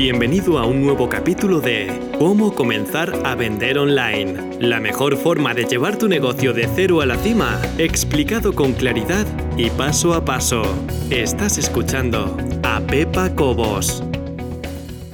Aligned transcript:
Bienvenido 0.00 0.60
a 0.60 0.64
un 0.64 0.80
nuevo 0.80 1.08
capítulo 1.08 1.60
de 1.60 2.12
Cómo 2.20 2.54
comenzar 2.54 3.26
a 3.26 3.34
vender 3.34 3.78
online. 3.78 4.56
La 4.60 4.78
mejor 4.78 5.16
forma 5.16 5.54
de 5.54 5.64
llevar 5.64 5.98
tu 5.98 6.06
negocio 6.06 6.52
de 6.52 6.68
cero 6.72 7.00
a 7.00 7.06
la 7.06 7.16
cima, 7.16 7.60
explicado 7.78 8.54
con 8.54 8.74
claridad 8.74 9.26
y 9.56 9.70
paso 9.70 10.14
a 10.14 10.24
paso. 10.24 10.62
Estás 11.10 11.58
escuchando 11.58 12.36
a 12.62 12.78
Pepa 12.78 13.34
Cobos. 13.34 14.04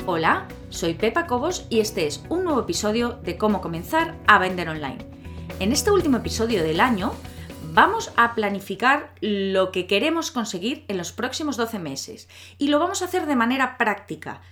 Hola, 0.05 0.49
soy 0.69 0.93
Pepa 0.93 1.27
Cobos 1.27 1.67
y 1.71 1.81
este 1.81 2.07
es 2.07 2.23
un 2.29 2.45
nuevo 2.45 2.61
episodio 2.61 3.19
de 3.25 3.39
Cómo 3.39 3.63
comenzar 3.63 4.19
a 4.27 4.39
vender 4.39 4.69
online. 4.69 4.99
En 5.61 5.73
este 5.73 5.93
último 5.93 6.19
episodio 6.19 6.63
del 6.63 6.81
año 6.81 7.15
vamos 7.73 8.13
a 8.19 8.35
planificar 8.35 9.15
lo 9.23 9.73
que 9.73 9.87
queremos 9.87 10.31
conseguir 10.31 10.85
en 10.89 10.99
los 10.99 11.13
próximos 11.13 11.57
12 11.57 11.79
meses 11.79 12.29
y 12.59 12.69
lo 12.69 12.79
vamos 12.79 13.01
a 13.01 13.07
hacer 13.07 13.25
de 13.25 13.35
manera 13.35 13.79
práctica 13.79 14.43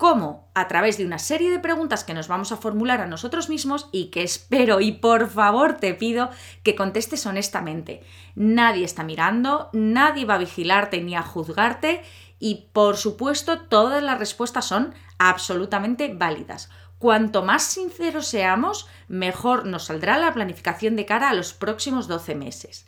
cómo 0.00 0.50
a 0.54 0.66
través 0.66 0.96
de 0.96 1.04
una 1.04 1.18
serie 1.18 1.50
de 1.50 1.58
preguntas 1.58 2.04
que 2.04 2.14
nos 2.14 2.26
vamos 2.26 2.52
a 2.52 2.56
formular 2.56 3.02
a 3.02 3.06
nosotros 3.06 3.50
mismos 3.50 3.90
y 3.92 4.06
que 4.06 4.22
espero 4.22 4.80
y 4.80 4.92
por 4.92 5.28
favor 5.28 5.76
te 5.76 5.92
pido 5.92 6.30
que 6.62 6.74
contestes 6.74 7.26
honestamente. 7.26 8.02
Nadie 8.34 8.86
está 8.86 9.04
mirando, 9.04 9.68
nadie 9.74 10.24
va 10.24 10.36
a 10.36 10.38
vigilarte 10.38 11.02
ni 11.02 11.14
a 11.14 11.22
juzgarte 11.22 12.00
y 12.38 12.70
por 12.72 12.96
supuesto 12.96 13.60
todas 13.60 14.02
las 14.02 14.18
respuestas 14.18 14.64
son 14.64 14.94
absolutamente 15.18 16.08
válidas. 16.14 16.70
Cuanto 16.98 17.42
más 17.42 17.62
sinceros 17.64 18.26
seamos, 18.26 18.88
mejor 19.06 19.66
nos 19.66 19.84
saldrá 19.84 20.16
la 20.16 20.32
planificación 20.32 20.96
de 20.96 21.04
cara 21.04 21.28
a 21.28 21.34
los 21.34 21.52
próximos 21.52 22.08
12 22.08 22.34
meses. 22.36 22.86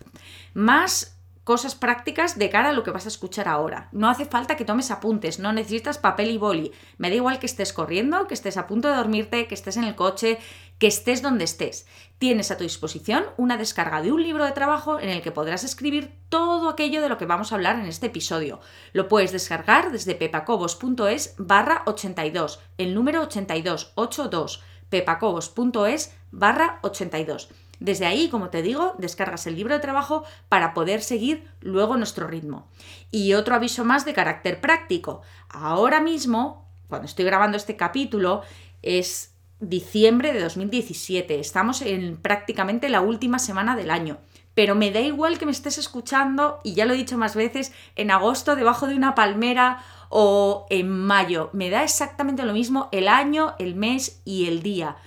Más 0.54 1.21
cosas 1.44 1.74
prácticas 1.74 2.38
de 2.38 2.50
cara 2.50 2.70
a 2.70 2.72
lo 2.72 2.82
que 2.82 2.90
vas 2.90 3.04
a 3.06 3.08
escuchar 3.08 3.48
ahora. 3.48 3.88
No 3.92 4.08
hace 4.08 4.26
falta 4.26 4.56
que 4.56 4.64
tomes 4.64 4.90
apuntes, 4.90 5.38
no 5.38 5.52
necesitas 5.52 5.98
papel 5.98 6.30
y 6.30 6.38
boli. 6.38 6.72
Me 6.98 7.10
da 7.10 7.16
igual 7.16 7.38
que 7.38 7.46
estés 7.46 7.72
corriendo, 7.72 8.26
que 8.26 8.34
estés 8.34 8.56
a 8.56 8.66
punto 8.66 8.88
de 8.88 8.96
dormirte, 8.96 9.46
que 9.48 9.54
estés 9.54 9.76
en 9.76 9.84
el 9.84 9.96
coche, 9.96 10.38
que 10.78 10.86
estés 10.86 11.22
donde 11.22 11.44
estés. 11.44 11.86
Tienes 12.18 12.50
a 12.50 12.56
tu 12.56 12.64
disposición 12.64 13.24
una 13.36 13.56
descarga 13.56 14.02
de 14.02 14.12
un 14.12 14.22
libro 14.22 14.44
de 14.44 14.52
trabajo 14.52 15.00
en 15.00 15.08
el 15.08 15.22
que 15.22 15.32
podrás 15.32 15.64
escribir 15.64 16.16
todo 16.28 16.68
aquello 16.68 17.02
de 17.02 17.08
lo 17.08 17.18
que 17.18 17.26
vamos 17.26 17.52
a 17.52 17.56
hablar 17.56 17.78
en 17.78 17.86
este 17.86 18.06
episodio. 18.06 18.60
Lo 18.92 19.08
puedes 19.08 19.32
descargar 19.32 19.90
desde 19.92 20.14
pepacobos.es 20.14 21.34
barra 21.38 21.82
82, 21.86 22.60
el 22.78 22.94
número 22.94 23.22
82, 23.22 23.92
82, 23.96 24.62
pepacobos.es 24.88 26.14
barra 26.30 26.78
82. 26.82 27.48
Desde 27.82 28.06
ahí, 28.06 28.28
como 28.28 28.48
te 28.48 28.62
digo, 28.62 28.94
descargas 28.98 29.48
el 29.48 29.56
libro 29.56 29.74
de 29.74 29.80
trabajo 29.80 30.22
para 30.48 30.72
poder 30.72 31.02
seguir 31.02 31.48
luego 31.60 31.96
nuestro 31.96 32.28
ritmo. 32.28 32.68
Y 33.10 33.34
otro 33.34 33.56
aviso 33.56 33.84
más 33.84 34.04
de 34.04 34.14
carácter 34.14 34.60
práctico. 34.60 35.22
Ahora 35.48 36.00
mismo, 36.00 36.70
cuando 36.86 37.06
estoy 37.06 37.24
grabando 37.24 37.56
este 37.56 37.74
capítulo, 37.74 38.42
es 38.82 39.34
diciembre 39.58 40.32
de 40.32 40.40
2017. 40.40 41.40
Estamos 41.40 41.82
en 41.82 42.18
prácticamente 42.18 42.88
la 42.88 43.00
última 43.00 43.40
semana 43.40 43.74
del 43.74 43.90
año. 43.90 44.18
Pero 44.54 44.76
me 44.76 44.92
da 44.92 45.00
igual 45.00 45.40
que 45.40 45.46
me 45.46 45.50
estés 45.50 45.76
escuchando, 45.76 46.60
y 46.62 46.74
ya 46.74 46.84
lo 46.84 46.94
he 46.94 46.98
dicho 46.98 47.18
más 47.18 47.34
veces, 47.34 47.72
en 47.96 48.12
agosto 48.12 48.54
debajo 48.54 48.86
de 48.86 48.94
una 48.94 49.16
palmera 49.16 49.82
o 50.08 50.66
en 50.70 50.88
mayo. 50.88 51.50
Me 51.52 51.68
da 51.68 51.82
exactamente 51.82 52.44
lo 52.44 52.52
mismo 52.52 52.88
el 52.92 53.08
año, 53.08 53.56
el 53.58 53.74
mes 53.74 54.22
y 54.24 54.46
el 54.46 54.62
día. 54.62 54.98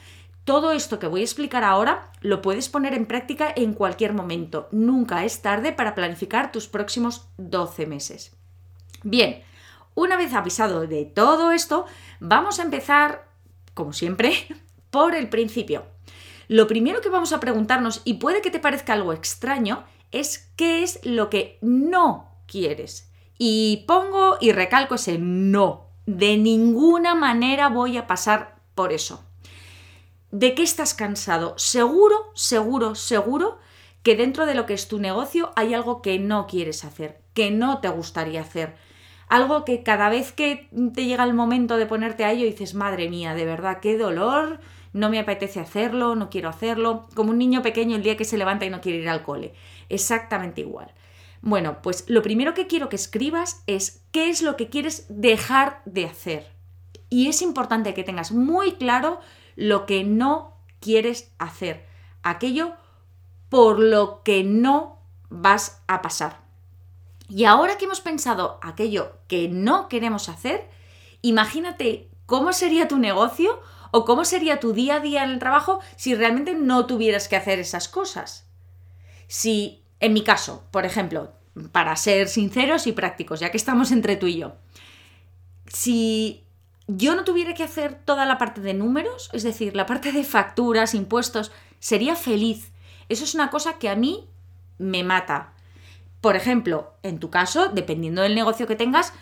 Todo 0.46 0.74
esto 0.74 1.00
que 1.00 1.08
voy 1.08 1.22
a 1.22 1.24
explicar 1.24 1.64
ahora 1.64 2.12
lo 2.22 2.44
puedes 2.44 2.70
poner 2.70 2.94
en 2.94 3.08
práctica 3.08 3.52
en 3.56 3.74
cualquier 3.74 4.14
momento. 4.14 4.70
Nunca 4.72 5.26
es 5.26 5.42
tarde 5.42 5.74
para 5.74 5.96
planificar 5.96 6.52
tus 6.52 6.68
próximos 6.68 7.28
12 7.38 7.88
meses. 7.88 8.32
Bien, 9.02 9.42
una 9.96 10.18
vez 10.18 10.34
avisado 10.36 10.86
de 10.86 11.06
todo 11.06 11.52
esto, 11.52 11.86
vamos 12.20 12.60
a 12.60 12.64
empezar, 12.64 13.28
como 13.73 13.92
siempre, 13.92 14.36
por 14.92 15.16
el 15.16 15.30
principio. 15.30 15.88
Lo 16.48 16.68
primero 16.68 17.02
que 17.02 17.10
vamos 17.10 17.34
a 17.34 17.40
preguntarnos, 17.40 18.04
y 18.06 18.16
puede 18.16 18.42
que 18.42 18.52
te 18.52 18.60
parezca 18.60 18.94
algo 18.94 19.14
extraño, 19.14 19.84
es 20.11 20.52
qué 20.55 20.84
es 20.84 21.00
lo 21.04 21.32
que 21.32 21.58
no 21.61 22.30
quieres. 22.45 23.11
Y 23.39 23.84
pongo 23.88 24.38
y 24.39 24.52
recalco 24.52 24.94
ese 24.94 25.17
no. 25.17 25.88
De 26.05 26.38
ninguna 26.38 27.16
manera 27.16 27.70
voy 27.70 27.98
a 27.98 28.05
pasar 28.05 28.58
por 28.76 28.94
eso. 28.94 29.23
¿De 30.38 30.54
qué 30.54 30.64
estás 30.64 30.94
cansado? 30.94 31.54
Seguro, 31.58 32.30
seguro, 32.34 32.96
seguro 32.96 33.58
que 34.04 34.18
dentro 34.18 34.46
de 34.46 34.54
lo 34.54 34.66
que 34.66 34.73
es 34.73 34.90
tu 34.90 35.00
negocio 35.00 35.54
hay 35.56 35.73
algo 35.73 36.02
que 36.02 36.20
no 36.20 36.46
quieres 36.46 36.84
hacer, 36.84 37.22
que 37.34 37.52
no 37.52 37.80
te 37.80 37.88
gustaría 37.88 38.42
hacer. 38.42 38.76
Algo 39.30 39.64
que 39.64 39.82
cada 39.82 40.10
vez 40.10 40.34
que 40.34 40.68
te 40.94 41.06
llega 41.06 41.23
el 41.23 41.34
momento 41.34 41.78
de 41.78 41.86
ponerte 41.86 42.26
a 42.26 42.34
ello 42.34 42.44
dices, 42.44 42.73
madre 42.73 43.10
mía, 43.10 43.34
de 43.34 43.46
verdad, 43.46 43.80
qué 43.80 43.98
dolor, 43.98 44.60
no 44.92 45.10
me 45.10 45.20
apetece 45.20 45.62
hacerlo, 45.62 46.16
no 46.16 46.30
quiero 46.30 46.50
hacerlo, 46.50 47.08
como 47.16 47.30
un 47.30 47.38
niño 47.38 47.62
pequeño 47.62 47.96
el 47.96 48.04
día 48.04 48.17
que 48.17 48.26
se 48.26 48.38
levanta 48.38 48.66
y 48.66 48.70
no 48.70 48.82
quiere 48.82 48.98
ir 48.98 49.08
al 49.08 49.23
cole. 49.23 49.54
Exactamente 49.88 50.60
igual. 50.60 50.92
Bueno, 51.42 51.78
pues 51.82 52.04
lo 52.10 52.22
primero 52.22 52.54
que 52.54 52.67
quiero 52.67 52.90
que 52.90 52.98
escribas 52.98 53.64
es 53.67 54.04
qué 54.12 54.30
es 54.30 54.42
lo 54.42 54.58
que 54.58 54.67
quieres 54.67 55.06
dejar 55.08 55.82
de 55.86 56.04
hacer. 56.04 56.52
Y 57.10 57.30
es 57.30 57.42
importante 57.42 57.94
que 57.94 58.04
tengas 58.04 58.34
muy 58.34 58.73
claro 58.73 59.22
lo 59.55 59.86
que 59.86 60.04
no 60.04 60.58
quieres 60.80 61.32
hacer, 61.38 61.86
aquello 62.23 62.73
por 63.49 63.80
lo 63.80 64.23
que 64.23 64.43
no 64.43 64.99
vas 65.30 65.82
a 65.88 66.02
pasar. 66.02 66.42
Y 67.27 67.45
ahora 67.45 67.77
que 67.77 67.86
hemos 67.86 68.02
pensado 68.02 68.60
aquello 68.61 69.17
que 69.27 69.48
no 69.48 69.88
queremos 69.88 70.30
hacer, 70.30 70.70
imagínate 71.21 72.10
cómo 72.26 72.54
sería 72.54 72.88
tu 72.88 72.98
negocio 72.98 73.60
o 73.92 74.05
cómo 74.05 74.26
sería 74.26 74.60
tu 74.60 74.73
día 74.73 74.95
a 74.95 74.99
día 74.99 75.23
en 75.23 75.32
el 75.32 75.39
trabajo 75.39 75.80
si 75.95 76.16
realmente 76.16 76.54
no 76.54 76.86
tuvieras 76.86 77.27
que 77.27 77.36
hacer 77.36 77.60
esas 77.60 77.87
cosas. 77.87 78.45
Si, 79.27 79.83
en 79.99 80.14
mi 80.14 80.23
caso, 80.23 80.64
por 80.72 80.86
ejemplo, 80.86 81.32
para 81.72 81.95
ser 81.95 82.27
sinceros 82.27 82.86
y 82.87 82.92
prácticos, 82.92 83.39
ya 83.39 83.49
que 83.49 83.58
estamos 83.58 83.92
entre 83.92 84.17
tú 84.17 84.27
y 84.27 84.37
yo, 84.37 84.55
si 85.67 86.45
yo 86.88 87.16
no 87.16 87.23
tuviera 87.23 87.54
que 87.54 87.64
hacer 87.64 87.96
toda 87.96 88.26
la 88.26 88.38
parte 88.38 88.62
de 88.62 88.73
números, 88.73 89.30
es 89.34 89.44
decir, 89.44 89.76
la 89.76 89.86
parte 89.86 90.12
de 90.12 90.23
facturas, 90.23 90.94
impuestos, 90.94 91.52
sería 91.80 92.16
feliz. 92.16 92.72
Eso 93.10 93.23
es 93.23 93.36
una 93.36 93.50
cosa 93.50 93.80
que 93.80 93.90
a 93.90 93.96
mí 93.96 94.28
me 94.78 95.04
mata. 95.04 95.54
Por 96.22 96.36
ejemplo, 96.36 96.94
en 97.04 97.20
tu 97.20 97.30
caso, 97.30 97.70
dependiendo 97.70 98.22
del 98.22 98.36
negocio 98.36 98.68
que 98.68 98.76
tengas, 98.76 99.14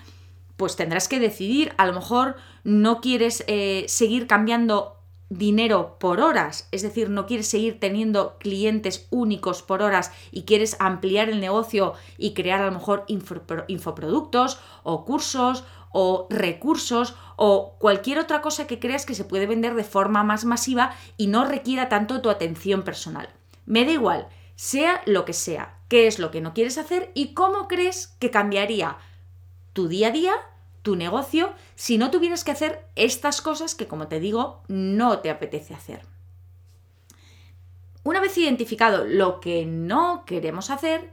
pues 0.58 0.76
tendrás 0.76 1.08
que 1.08 1.20
decidir, 1.20 1.74
a 1.78 1.86
lo 1.86 1.94
mejor 1.94 2.36
no 2.64 3.02
quieres 3.02 3.44
eh, 3.48 3.86
seguir 3.88 4.28
cambiando 4.28 5.03
dinero 5.38 5.98
por 6.00 6.20
horas, 6.20 6.68
es 6.72 6.82
decir, 6.82 7.10
no 7.10 7.26
quieres 7.26 7.48
seguir 7.48 7.80
teniendo 7.80 8.38
clientes 8.40 9.08
únicos 9.10 9.62
por 9.62 9.82
horas 9.82 10.12
y 10.32 10.44
quieres 10.44 10.76
ampliar 10.80 11.30
el 11.30 11.40
negocio 11.40 11.94
y 12.18 12.34
crear 12.34 12.62
a 12.62 12.66
lo 12.68 12.72
mejor 12.72 13.06
infoproductos 13.08 14.60
o 14.84 15.06
cursos 15.06 15.64
o 15.92 16.28
recursos 16.30 17.16
o 17.36 17.76
cualquier 17.80 18.20
otra 18.20 18.42
cosa 18.42 18.68
que 18.68 18.80
creas 18.80 19.06
que 19.06 19.16
se 19.16 19.26
puede 19.26 19.46
vender 19.46 19.76
de 19.76 19.84
forma 19.84 20.24
más 20.24 20.44
masiva 20.46 20.96
y 21.18 21.28
no 21.28 21.46
requiera 21.46 21.90
tanto 21.90 22.22
tu 22.22 22.30
atención 22.30 22.84
personal. 22.84 23.30
Me 23.66 23.86
da 23.86 23.92
igual, 23.92 24.28
sea 24.56 25.02
lo 25.06 25.26
que 25.26 25.34
sea, 25.34 25.78
qué 25.88 26.08
es 26.08 26.20
lo 26.20 26.32
que 26.32 26.42
no 26.42 26.54
quieres 26.54 26.78
hacer 26.78 27.12
y 27.14 27.34
cómo 27.34 27.68
crees 27.68 28.08
que 28.20 28.32
cambiaría 28.32 28.98
tu 29.74 29.88
día 29.88 30.08
a 30.08 30.12
día, 30.12 30.34
tu 30.84 30.96
negocio, 30.96 31.54
si 31.76 31.98
no 31.98 32.12
tuvieras 32.12 32.44
que 32.44 32.52
hacer 32.52 32.86
estas 32.96 33.42
cosas 33.42 33.74
que, 33.74 33.88
como 33.88 34.08
te 34.08 34.20
digo, 34.20 34.62
no 34.68 35.20
te 35.20 35.32
apetece 35.32 35.74
hacer. 35.74 36.06
Una 38.04 38.20
vez 38.20 38.38
identificado 38.38 39.06
lo 39.06 39.40
que 39.40 39.66
no 39.66 40.26
queremos 40.26 40.70
hacer, 40.70 41.10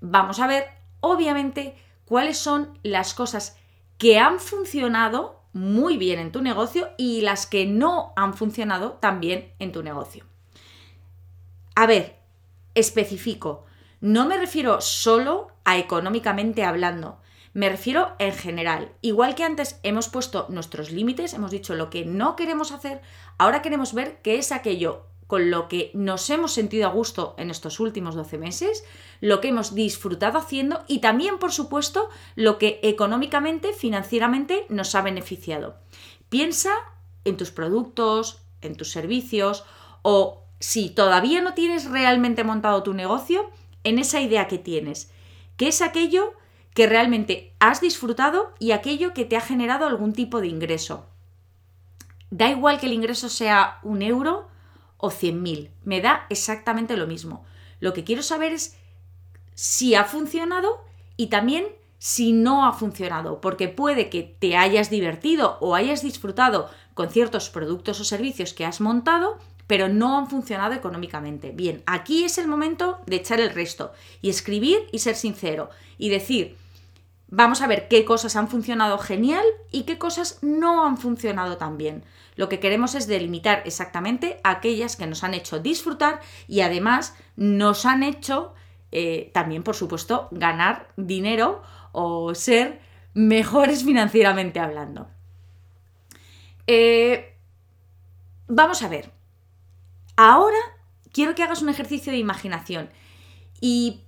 vamos 0.00 0.38
a 0.38 0.46
ver, 0.46 0.68
obviamente, 1.00 1.76
cuáles 2.04 2.38
son 2.38 2.78
las 2.84 3.12
cosas 3.12 3.58
que 3.98 4.18
han 4.18 4.38
funcionado 4.38 5.42
muy 5.52 5.98
bien 5.98 6.18
en 6.18 6.32
tu 6.32 6.40
negocio 6.40 6.90
y 6.96 7.20
las 7.20 7.46
que 7.46 7.66
no 7.66 8.12
han 8.16 8.34
funcionado 8.34 8.92
tan 8.92 9.20
bien 9.20 9.52
en 9.58 9.72
tu 9.72 9.82
negocio. 9.82 10.24
A 11.74 11.86
ver, 11.86 12.16
especifico, 12.74 13.64
no 14.00 14.26
me 14.26 14.38
refiero 14.38 14.80
solo 14.80 15.48
a 15.64 15.78
económicamente 15.78 16.64
hablando, 16.64 17.20
me 17.54 17.68
refiero 17.68 18.14
en 18.18 18.32
general. 18.32 18.92
Igual 19.02 19.34
que 19.34 19.44
antes 19.44 19.78
hemos 19.82 20.08
puesto 20.08 20.46
nuestros 20.48 20.90
límites, 20.90 21.34
hemos 21.34 21.50
dicho 21.50 21.74
lo 21.74 21.90
que 21.90 22.04
no 22.04 22.36
queremos 22.36 22.72
hacer, 22.72 23.02
ahora 23.38 23.62
queremos 23.62 23.94
ver 23.94 24.20
qué 24.22 24.36
es 24.36 24.52
aquello 24.52 25.06
con 25.26 25.50
lo 25.50 25.66
que 25.66 25.90
nos 25.94 26.28
hemos 26.28 26.52
sentido 26.52 26.86
a 26.86 26.92
gusto 26.92 27.34
en 27.38 27.50
estos 27.50 27.80
últimos 27.80 28.14
12 28.14 28.36
meses, 28.36 28.84
lo 29.20 29.40
que 29.40 29.48
hemos 29.48 29.74
disfrutado 29.74 30.38
haciendo 30.38 30.84
y 30.88 30.98
también, 30.98 31.38
por 31.38 31.52
supuesto, 31.52 32.10
lo 32.34 32.58
que 32.58 32.80
económicamente, 32.82 33.72
financieramente 33.72 34.66
nos 34.68 34.94
ha 34.94 35.00
beneficiado. 35.00 35.76
Piensa 36.28 36.70
en 37.24 37.38
tus 37.38 37.50
productos, 37.50 38.42
en 38.60 38.76
tus 38.76 38.90
servicios 38.90 39.64
o 40.02 40.44
si 40.60 40.90
todavía 40.90 41.40
no 41.40 41.54
tienes 41.54 41.90
realmente 41.90 42.44
montado 42.44 42.82
tu 42.82 42.92
negocio, 42.92 43.50
en 43.84 43.98
esa 43.98 44.20
idea 44.20 44.48
que 44.48 44.58
tienes, 44.58 45.10
que 45.56 45.68
es 45.68 45.82
aquello 45.82 46.34
que 46.74 46.86
realmente 46.86 47.54
has 47.58 47.80
disfrutado 47.80 48.54
y 48.58 48.72
aquello 48.72 49.14
que 49.14 49.24
te 49.24 49.36
ha 49.36 49.40
generado 49.40 49.86
algún 49.86 50.12
tipo 50.12 50.40
de 50.40 50.48
ingreso. 50.48 51.06
Da 52.30 52.48
igual 52.48 52.80
que 52.80 52.86
el 52.86 52.94
ingreso 52.94 53.28
sea 53.28 53.78
un 53.82 54.00
euro 54.02 54.48
o 54.96 55.10
100.000, 55.10 55.70
me 55.84 56.00
da 56.00 56.26
exactamente 56.30 56.96
lo 56.96 57.06
mismo. 57.06 57.44
Lo 57.80 57.92
que 57.92 58.04
quiero 58.04 58.22
saber 58.22 58.52
es 58.52 58.76
si 59.54 59.94
ha 59.94 60.04
funcionado 60.04 60.84
y 61.16 61.26
también 61.26 61.66
si 61.98 62.32
no 62.32 62.64
ha 62.64 62.72
funcionado, 62.72 63.40
porque 63.40 63.68
puede 63.68 64.08
que 64.08 64.22
te 64.22 64.56
hayas 64.56 64.90
divertido 64.90 65.58
o 65.60 65.74
hayas 65.74 66.02
disfrutado 66.02 66.70
con 66.94 67.10
ciertos 67.10 67.50
productos 67.50 68.00
o 68.00 68.04
servicios 68.04 68.54
que 68.54 68.64
has 68.64 68.80
montado, 68.80 69.38
pero 69.66 69.88
no 69.88 70.18
han 70.18 70.28
funcionado 70.28 70.74
económicamente. 70.74 71.52
Bien, 71.52 71.82
aquí 71.86 72.24
es 72.24 72.38
el 72.38 72.48
momento 72.48 73.00
de 73.06 73.16
echar 73.16 73.40
el 73.40 73.50
resto 73.50 73.92
y 74.20 74.30
escribir 74.30 74.86
y 74.90 74.98
ser 74.98 75.14
sincero 75.14 75.70
y 75.96 76.08
decir, 76.08 76.56
vamos 77.32 77.62
a 77.62 77.66
ver 77.66 77.88
qué 77.88 78.04
cosas 78.04 78.36
han 78.36 78.46
funcionado 78.46 78.98
genial 78.98 79.44
y 79.70 79.84
qué 79.84 79.96
cosas 79.96 80.38
no 80.42 80.84
han 80.86 80.98
funcionado 80.98 81.56
tan 81.56 81.78
bien. 81.78 82.04
Lo 82.36 82.50
que 82.50 82.60
queremos 82.60 82.94
es 82.94 83.06
delimitar 83.06 83.62
exactamente 83.64 84.38
aquellas 84.44 84.96
que 84.96 85.06
nos 85.06 85.24
han 85.24 85.32
hecho 85.32 85.58
disfrutar 85.58 86.20
y 86.46 86.60
además 86.60 87.16
nos 87.36 87.86
han 87.86 88.02
hecho 88.02 88.52
eh, 88.90 89.30
también, 89.32 89.62
por 89.62 89.74
supuesto, 89.74 90.28
ganar 90.30 90.88
dinero 90.98 91.62
o 91.92 92.34
ser 92.34 92.80
mejores 93.14 93.82
financieramente 93.84 94.60
hablando. 94.60 95.08
Eh, 96.66 97.34
vamos 98.46 98.82
a 98.82 98.88
ver. 98.88 99.10
Ahora 100.16 100.58
quiero 101.12 101.34
que 101.34 101.42
hagas 101.42 101.62
un 101.62 101.70
ejercicio 101.70 102.12
de 102.12 102.18
imaginación 102.18 102.90
y 103.58 104.02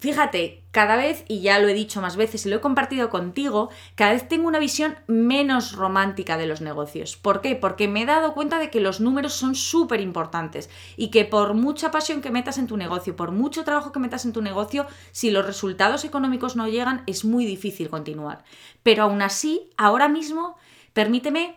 Fíjate, 0.00 0.59
cada 0.70 0.96
vez, 0.96 1.24
y 1.26 1.40
ya 1.40 1.58
lo 1.58 1.68
he 1.68 1.74
dicho 1.74 2.00
más 2.00 2.16
veces 2.16 2.46
y 2.46 2.48
lo 2.48 2.56
he 2.56 2.60
compartido 2.60 3.10
contigo, 3.10 3.70
cada 3.96 4.12
vez 4.12 4.28
tengo 4.28 4.46
una 4.46 4.58
visión 4.58 4.96
menos 5.06 5.72
romántica 5.72 6.36
de 6.36 6.46
los 6.46 6.60
negocios. 6.60 7.16
¿Por 7.16 7.40
qué? 7.40 7.56
Porque 7.56 7.88
me 7.88 8.02
he 8.02 8.06
dado 8.06 8.34
cuenta 8.34 8.58
de 8.58 8.70
que 8.70 8.80
los 8.80 9.00
números 9.00 9.32
son 9.32 9.54
súper 9.54 10.00
importantes 10.00 10.70
y 10.96 11.08
que 11.08 11.24
por 11.24 11.54
mucha 11.54 11.90
pasión 11.90 12.20
que 12.20 12.30
metas 12.30 12.58
en 12.58 12.66
tu 12.66 12.76
negocio, 12.76 13.16
por 13.16 13.32
mucho 13.32 13.64
trabajo 13.64 13.92
que 13.92 13.98
metas 13.98 14.24
en 14.24 14.32
tu 14.32 14.42
negocio, 14.42 14.86
si 15.10 15.30
los 15.30 15.44
resultados 15.44 16.04
económicos 16.04 16.54
no 16.54 16.68
llegan, 16.68 17.02
es 17.06 17.24
muy 17.24 17.46
difícil 17.46 17.90
continuar. 17.90 18.44
Pero 18.82 19.04
aún 19.04 19.22
así, 19.22 19.70
ahora 19.76 20.08
mismo, 20.08 20.56
permíteme 20.92 21.56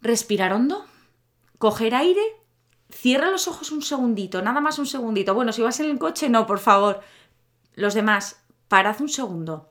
respirar 0.00 0.52
hondo, 0.52 0.84
coger 1.58 1.94
aire 1.94 2.22
Cierra 2.94 3.30
los 3.30 3.48
ojos 3.48 3.72
un 3.72 3.82
segundito, 3.82 4.40
nada 4.40 4.60
más 4.60 4.78
un 4.78 4.86
segundito. 4.86 5.34
Bueno, 5.34 5.52
si 5.52 5.62
vas 5.62 5.80
en 5.80 5.90
el 5.90 5.98
coche, 5.98 6.28
no, 6.28 6.46
por 6.46 6.60
favor. 6.60 7.00
Los 7.74 7.94
demás, 7.94 8.42
parad 8.68 9.00
un 9.00 9.08
segundo. 9.08 9.70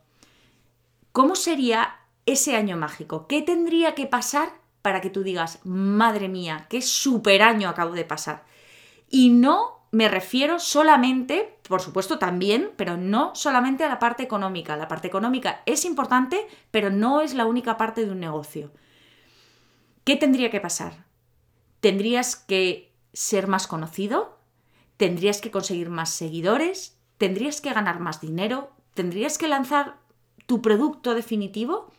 ¿Cómo 1.12 1.36
sería 1.36 2.00
ese 2.26 2.56
año 2.56 2.78
mágico? 2.78 3.28
¿Qué 3.28 3.42
tendría 3.42 3.96
que 3.96 4.08
pasar 4.08 4.54
para 4.82 5.00
que 5.02 5.10
tú 5.10 5.24
digas, 5.24 5.60
madre 5.64 6.28
mía, 6.28 6.68
qué 6.70 6.82
super 6.82 7.42
año 7.42 7.70
acabo 7.70 7.94
de 7.94 8.06
pasar? 8.06 8.46
Y 9.10 9.30
no 9.30 9.84
me 9.92 10.10
refiero 10.10 10.60
solamente, 10.60 11.60
por 11.68 11.80
supuesto 11.80 12.18
también, 12.18 12.72
pero 12.76 12.98
no 12.98 13.36
solamente 13.36 13.84
a 13.84 13.90
la 13.90 14.00
parte 14.00 14.24
económica. 14.24 14.76
La 14.76 14.88
parte 14.88 15.08
económica 15.08 15.62
es 15.68 15.86
importante, 15.86 16.48
pero 16.72 16.90
no 16.90 17.22
es 17.22 17.36
la 17.36 17.46
única 17.46 17.78
parte 17.78 18.04
de 18.04 18.12
un 18.12 18.20
negocio. 18.20 18.72
¿Qué 20.04 20.16
tendría 20.16 20.50
que 20.50 20.60
pasar? 20.60 21.06
Tendrías 21.80 22.36
que 22.36 22.92
ser 23.14 23.48
más 23.48 23.68
conocido, 23.68 24.40
tendrías 24.98 25.42
que 25.42 25.52
conseguir 25.52 25.92
más 25.92 26.10
seguidores, 26.10 26.93
tendrías 27.18 27.62
que 27.62 27.74
ganar 27.74 28.00
más 28.00 28.22
dinero, 28.22 28.72
tendrías 28.94 29.38
que 29.38 29.48
lanzar 29.48 29.98
tu 30.46 30.62
producto 30.62 31.14
definitivo, 31.14 31.92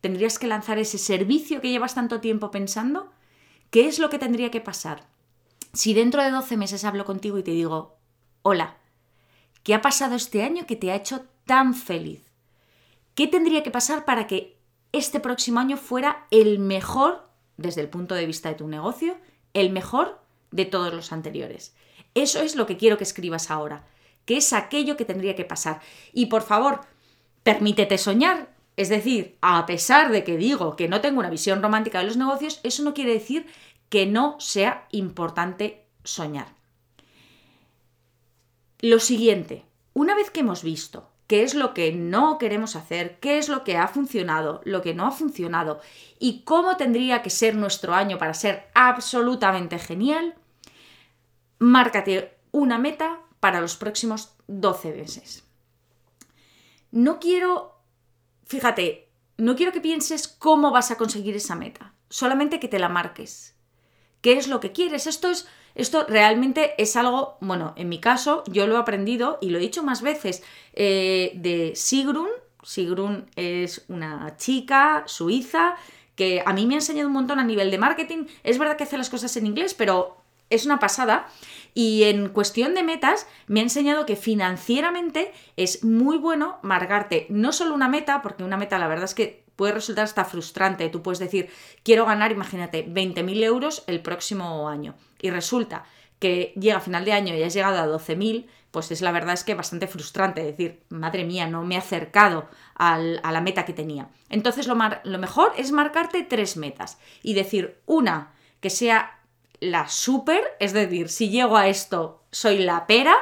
tendrías 0.00 0.38
que 0.38 0.46
lanzar 0.46 0.78
ese 0.78 0.98
servicio 0.98 1.60
que 1.60 1.70
llevas 1.70 1.94
tanto 1.94 2.20
tiempo 2.20 2.50
pensando. 2.50 3.12
¿Qué 3.70 3.86
es 3.86 3.98
lo 3.98 4.10
que 4.10 4.18
tendría 4.18 4.50
que 4.50 4.60
pasar? 4.60 5.06
Si 5.72 5.94
dentro 5.94 6.22
de 6.22 6.30
12 6.30 6.56
meses 6.56 6.84
hablo 6.84 7.04
contigo 7.04 7.38
y 7.38 7.42
te 7.42 7.52
digo, 7.52 7.96
hola, 8.42 8.78
¿qué 9.62 9.74
ha 9.74 9.82
pasado 9.82 10.16
este 10.16 10.42
año 10.42 10.66
que 10.66 10.76
te 10.76 10.90
ha 10.90 10.96
hecho 10.96 11.26
tan 11.44 11.74
feliz? 11.74 12.32
¿Qué 13.14 13.26
tendría 13.26 13.62
que 13.62 13.70
pasar 13.70 14.04
para 14.04 14.26
que 14.26 14.60
este 14.92 15.20
próximo 15.20 15.60
año 15.60 15.76
fuera 15.76 16.26
el 16.30 16.58
mejor, 16.58 17.28
desde 17.56 17.80
el 17.80 17.88
punto 17.88 18.14
de 18.14 18.26
vista 18.26 18.48
de 18.48 18.56
tu 18.56 18.66
negocio, 18.66 19.16
el 19.54 19.70
mejor 19.70 20.20
de 20.50 20.64
todos 20.64 20.92
los 20.92 21.12
anteriores. 21.12 21.74
Eso 22.14 22.40
es 22.42 22.56
lo 22.56 22.66
que 22.66 22.76
quiero 22.76 22.98
que 22.98 23.04
escribas 23.04 23.50
ahora, 23.50 23.84
que 24.24 24.36
es 24.36 24.52
aquello 24.52 24.96
que 24.96 25.04
tendría 25.04 25.34
que 25.34 25.44
pasar. 25.44 25.80
Y 26.12 26.26
por 26.26 26.42
favor, 26.42 26.80
permítete 27.42 27.98
soñar. 27.98 28.48
Es 28.76 28.88
decir, 28.88 29.36
a 29.40 29.66
pesar 29.66 30.10
de 30.10 30.24
que 30.24 30.36
digo 30.36 30.76
que 30.76 30.88
no 30.88 31.00
tengo 31.00 31.20
una 31.20 31.30
visión 31.30 31.62
romántica 31.62 31.98
de 31.98 32.06
los 32.06 32.16
negocios, 32.16 32.60
eso 32.62 32.82
no 32.82 32.94
quiere 32.94 33.12
decir 33.12 33.46
que 33.88 34.06
no 34.06 34.36
sea 34.40 34.86
importante 34.90 35.84
soñar. 36.04 36.54
Lo 38.80 38.98
siguiente, 38.98 39.64
una 39.92 40.14
vez 40.14 40.30
que 40.30 40.40
hemos 40.40 40.62
visto 40.62 41.10
qué 41.26 41.42
es 41.42 41.54
lo 41.54 41.74
que 41.74 41.92
no 41.92 42.38
queremos 42.38 42.74
hacer, 42.74 43.20
qué 43.20 43.38
es 43.38 43.48
lo 43.48 43.62
que 43.62 43.76
ha 43.76 43.86
funcionado, 43.86 44.62
lo 44.64 44.82
que 44.82 44.94
no 44.94 45.06
ha 45.06 45.10
funcionado 45.10 45.80
y 46.18 46.42
cómo 46.42 46.76
tendría 46.76 47.22
que 47.22 47.30
ser 47.30 47.54
nuestro 47.54 47.94
año 47.94 48.18
para 48.18 48.34
ser 48.34 48.68
absolutamente 48.74 49.78
genial, 49.78 50.34
márcate 51.60 52.36
una 52.50 52.78
meta 52.78 53.20
para 53.40 53.60
los 53.60 53.76
próximos 53.76 54.34
12 54.46 54.92
meses. 54.92 55.44
No 56.92 57.18
quiero, 57.18 57.80
fíjate, 58.46 59.08
no 59.36 59.56
quiero 59.56 59.72
que 59.72 59.80
pienses 59.80 60.28
cómo 60.28 60.70
vas 60.70 60.90
a 60.90 60.96
conseguir 60.96 61.34
esa 61.34 61.56
meta, 61.56 61.94
solamente 62.08 62.60
que 62.60 62.68
te 62.68 62.78
la 62.78 62.88
marques. 62.88 63.54
¿Qué 64.20 64.34
es 64.34 64.48
lo 64.48 64.60
que 64.60 64.72
quieres? 64.72 65.06
Esto 65.06 65.30
es 65.30 65.48
esto 65.74 66.04
realmente 66.08 66.74
es 66.78 66.96
algo, 66.96 67.38
bueno, 67.40 67.74
en 67.76 67.88
mi 67.88 68.00
caso 68.00 68.42
yo 68.46 68.66
lo 68.66 68.76
he 68.76 68.78
aprendido 68.78 69.38
y 69.40 69.50
lo 69.50 69.58
he 69.58 69.62
dicho 69.62 69.82
más 69.82 70.02
veces 70.02 70.42
eh, 70.72 71.32
de 71.36 71.72
Sigrun. 71.76 72.28
Sigrun 72.62 73.30
es 73.36 73.84
una 73.88 74.36
chica 74.36 75.04
suiza 75.06 75.76
que 76.16 76.42
a 76.44 76.52
mí 76.52 76.66
me 76.66 76.74
ha 76.74 76.78
enseñado 76.78 77.08
un 77.08 77.14
montón 77.14 77.38
a 77.38 77.44
nivel 77.44 77.70
de 77.70 77.78
marketing. 77.78 78.26
Es 78.42 78.58
verdad 78.58 78.76
que 78.76 78.84
hace 78.84 78.98
las 78.98 79.10
cosas 79.10 79.34
en 79.36 79.46
inglés, 79.46 79.74
pero 79.74 80.18
es 80.50 80.66
una 80.66 80.78
pasada. 80.78 81.28
Y 81.74 82.04
en 82.04 82.28
cuestión 82.28 82.74
de 82.74 82.82
metas, 82.82 83.26
me 83.46 83.60
ha 83.60 83.62
enseñado 83.62 84.06
que 84.06 84.16
financieramente 84.16 85.32
es 85.56 85.84
muy 85.84 86.18
bueno 86.18 86.58
marcarte 86.62 87.26
no 87.28 87.52
solo 87.52 87.74
una 87.74 87.88
meta, 87.88 88.22
porque 88.22 88.44
una 88.44 88.56
meta 88.56 88.78
la 88.78 88.88
verdad 88.88 89.04
es 89.04 89.14
que 89.14 89.44
puede 89.56 89.72
resultar 89.72 90.04
hasta 90.04 90.24
frustrante. 90.24 90.88
Tú 90.88 91.02
puedes 91.02 91.18
decir, 91.18 91.50
quiero 91.82 92.06
ganar, 92.06 92.32
imagínate, 92.32 92.86
20.000 92.86 93.44
euros 93.44 93.84
el 93.86 94.00
próximo 94.00 94.68
año. 94.68 94.94
Y 95.20 95.30
resulta 95.30 95.84
que 96.18 96.54
llega 96.58 96.78
a 96.78 96.80
final 96.80 97.04
de 97.04 97.12
año 97.12 97.34
y 97.34 97.42
has 97.42 97.54
llegado 97.54 97.78
a 97.78 97.86
12.000, 97.86 98.46
pues 98.70 98.90
es 98.90 99.02
la 99.02 99.12
verdad 99.12 99.34
es 99.34 99.44
que 99.44 99.54
bastante 99.54 99.86
frustrante 99.86 100.42
decir, 100.42 100.82
madre 100.88 101.24
mía, 101.24 101.46
no 101.46 101.62
me 101.62 101.74
he 101.74 101.78
acercado 101.78 102.48
a 102.74 102.98
la 102.98 103.40
meta 103.40 103.64
que 103.64 103.72
tenía. 103.72 104.08
Entonces 104.28 104.66
lo, 104.66 104.76
lo 105.04 105.18
mejor 105.18 105.52
es 105.56 105.72
marcarte 105.72 106.22
tres 106.22 106.56
metas 106.56 106.98
y 107.22 107.34
decir 107.34 107.80
una 107.84 108.32
que 108.60 108.70
sea 108.70 109.19
la 109.60 109.88
super, 109.88 110.42
es 110.58 110.72
decir, 110.72 111.08
si 111.08 111.28
llego 111.28 111.56
a 111.56 111.68
esto 111.68 112.24
soy 112.30 112.58
la 112.58 112.86
pera, 112.86 113.14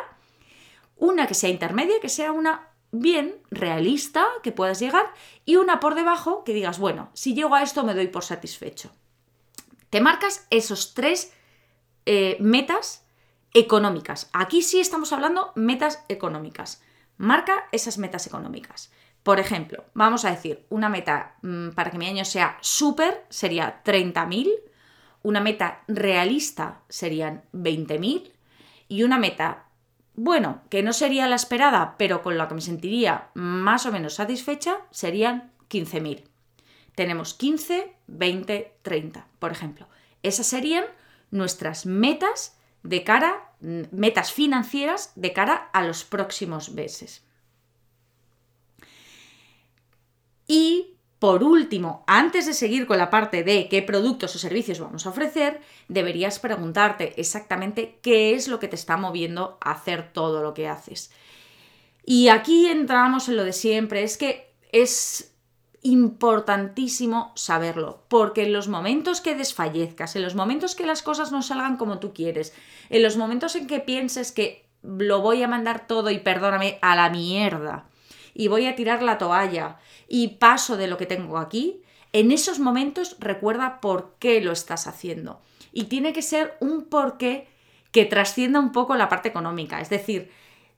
una 0.97 1.27
que 1.27 1.35
sea 1.35 1.51
intermedia, 1.51 2.01
que 2.01 2.09
sea 2.09 2.33
una 2.33 2.69
bien 2.91 3.37
realista, 3.51 4.27
que 4.43 4.53
puedas 4.53 4.81
llegar, 4.81 5.07
y 5.45 5.57
una 5.57 5.81
por 5.81 5.95
debajo 5.95 6.45
que 6.45 6.55
digas, 6.55 6.79
bueno, 6.79 7.11
si 7.13 7.35
llego 7.35 7.55
a 7.55 7.63
esto 7.63 7.85
me 7.85 7.95
doy 7.95 8.09
por 8.09 8.25
satisfecho. 8.25 8.91
Te 9.91 10.01
marcas 10.01 10.47
esos 10.51 10.95
tres 10.95 11.33
eh, 12.07 12.37
metas 12.41 13.05
económicas. 13.55 14.31
Aquí 14.33 14.63
sí 14.63 14.81
estamos 14.81 15.13
hablando 15.13 15.53
metas 15.55 16.05
económicas. 16.09 16.83
Marca 17.17 17.69
esas 17.73 17.99
metas 17.99 18.27
económicas. 18.27 18.93
Por 19.23 19.41
ejemplo, 19.41 19.85
vamos 19.95 20.25
a 20.25 20.31
decir, 20.31 20.65
una 20.69 20.89
meta 20.89 21.37
mm, 21.43 21.71
para 21.71 21.91
que 21.91 21.99
mi 21.99 22.07
año 22.07 22.25
sea 22.25 22.59
súper 22.61 23.27
sería 23.29 23.83
30.000 23.85 24.49
una 25.29 25.41
meta 25.41 25.85
realista 25.89 26.81
serían 26.89 27.45
20.000 27.53 28.33
y 28.89 29.03
una 29.03 29.19
meta, 29.19 29.67
bueno, 30.15 30.63
que 30.71 30.83
no 30.83 30.95
sería 30.95 31.29
la 31.29 31.37
esperada, 31.37 31.97
pero 31.99 32.23
con 32.23 32.39
la 32.39 32.49
que 32.49 32.55
me 32.55 32.63
sentiría 32.63 33.29
más 33.35 33.85
o 33.85 33.93
menos 33.93 34.15
satisfecha, 34.15 34.79
serían 34.91 35.53
15.000. 35.69 36.25
Tenemos 36.95 37.35
15, 37.35 37.95
20, 38.07 38.77
30, 38.81 39.27
por 39.39 39.53
ejemplo. 39.53 39.87
Esas 40.23 40.47
serían 40.47 40.87
nuestras 41.31 41.85
metas 41.85 42.57
de 42.83 43.05
cara, 43.05 43.53
metas 43.61 44.33
financieras 44.33 45.13
de 45.15 45.35
cara 45.35 45.69
a 45.75 45.85
los 45.85 46.05
próximos 46.05 46.71
meses. 46.71 47.23
Y 50.47 50.95
por 51.19 51.43
último, 51.43 52.05
antes 52.07 52.47
de 52.47 52.55
seguir 52.55 52.87
con 52.87 52.99
la 52.99 53.11
parte 53.11 53.43
de 53.43 53.69
qué 53.69 53.83
productos 53.83 54.37
o 54.37 54.39
servicios 54.39 54.79
vamos 54.79 55.05
a 55.05 55.11
ofrecer, 55.11 55.61
deberías 55.89 56.39
preguntarte 56.39 57.15
exactamente 57.21 57.99
qué 58.03 58.35
es 58.35 58.47
lo 58.47 58.61
que 58.61 58.69
te 58.69 58.77
está 58.77 58.97
moviendo 58.97 59.59
a 59.61 59.73
hacer 59.73 60.13
todo 60.13 60.43
lo 60.43 60.55
que 60.55 60.69
haces. 60.69 61.11
Y 62.05 62.29
aquí 62.29 62.69
entramos 62.69 63.29
en 63.29 63.37
lo 63.37 63.45
de 63.45 63.53
siempre, 63.53 64.05
es 64.05 64.17
que 64.17 64.55
es 64.71 65.35
importantísimo 65.83 67.33
saberlo, 67.35 68.05
porque 68.09 68.45
en 68.45 68.53
los 68.53 68.69
momentos 68.69 69.21
que 69.21 69.35
desfallezcas, 69.35 70.15
en 70.15 70.23
los 70.23 70.35
momentos 70.35 70.75
que 70.75 70.87
las 70.87 71.03
cosas 71.03 71.33
no 71.33 71.43
salgan 71.43 71.77
como 71.77 71.99
tú 71.99 72.13
quieres, 72.13 72.55
en 72.91 73.03
los 73.03 73.17
momentos 73.17 73.57
en 73.57 73.67
que 73.67 73.81
pienses 73.81 74.31
que 74.31 74.69
lo 74.83 75.21
voy 75.21 75.43
a 75.43 75.49
mandar 75.49 75.87
todo 75.87 76.11
y 76.11 76.19
perdóname 76.19 76.79
a 76.81 76.95
la 76.95 77.11
mierda, 77.11 77.89
y 78.39 78.47
voy 78.47 78.67
a 78.67 78.77
tirar 78.77 79.03
la 79.03 79.19
toalla 79.19 79.79
y 80.07 80.29
paso 80.39 80.77
de 80.77 80.87
lo 80.87 80.97
que 80.97 81.07
tengo 81.07 81.39
aquí, 81.39 81.83
en 82.13 82.31
esos 82.31 82.61
momentos 82.61 83.17
recuerda 83.19 83.81
por 83.81 84.15
qué 84.21 84.41
lo 84.41 84.53
estás 84.53 84.87
haciendo. 84.87 85.41
Y 85.73 85.87
tiene 85.87 86.13
que 86.13 86.23
ser 86.23 86.57
un 86.61 86.85
porqué 86.85 87.49
que 87.91 88.05
trascienda 88.05 88.61
un 88.61 88.71
poco 88.71 88.95
la 88.95 89.09
parte 89.09 89.29
económica. 89.29 89.81
Es 89.81 89.91
decir, 89.91 90.31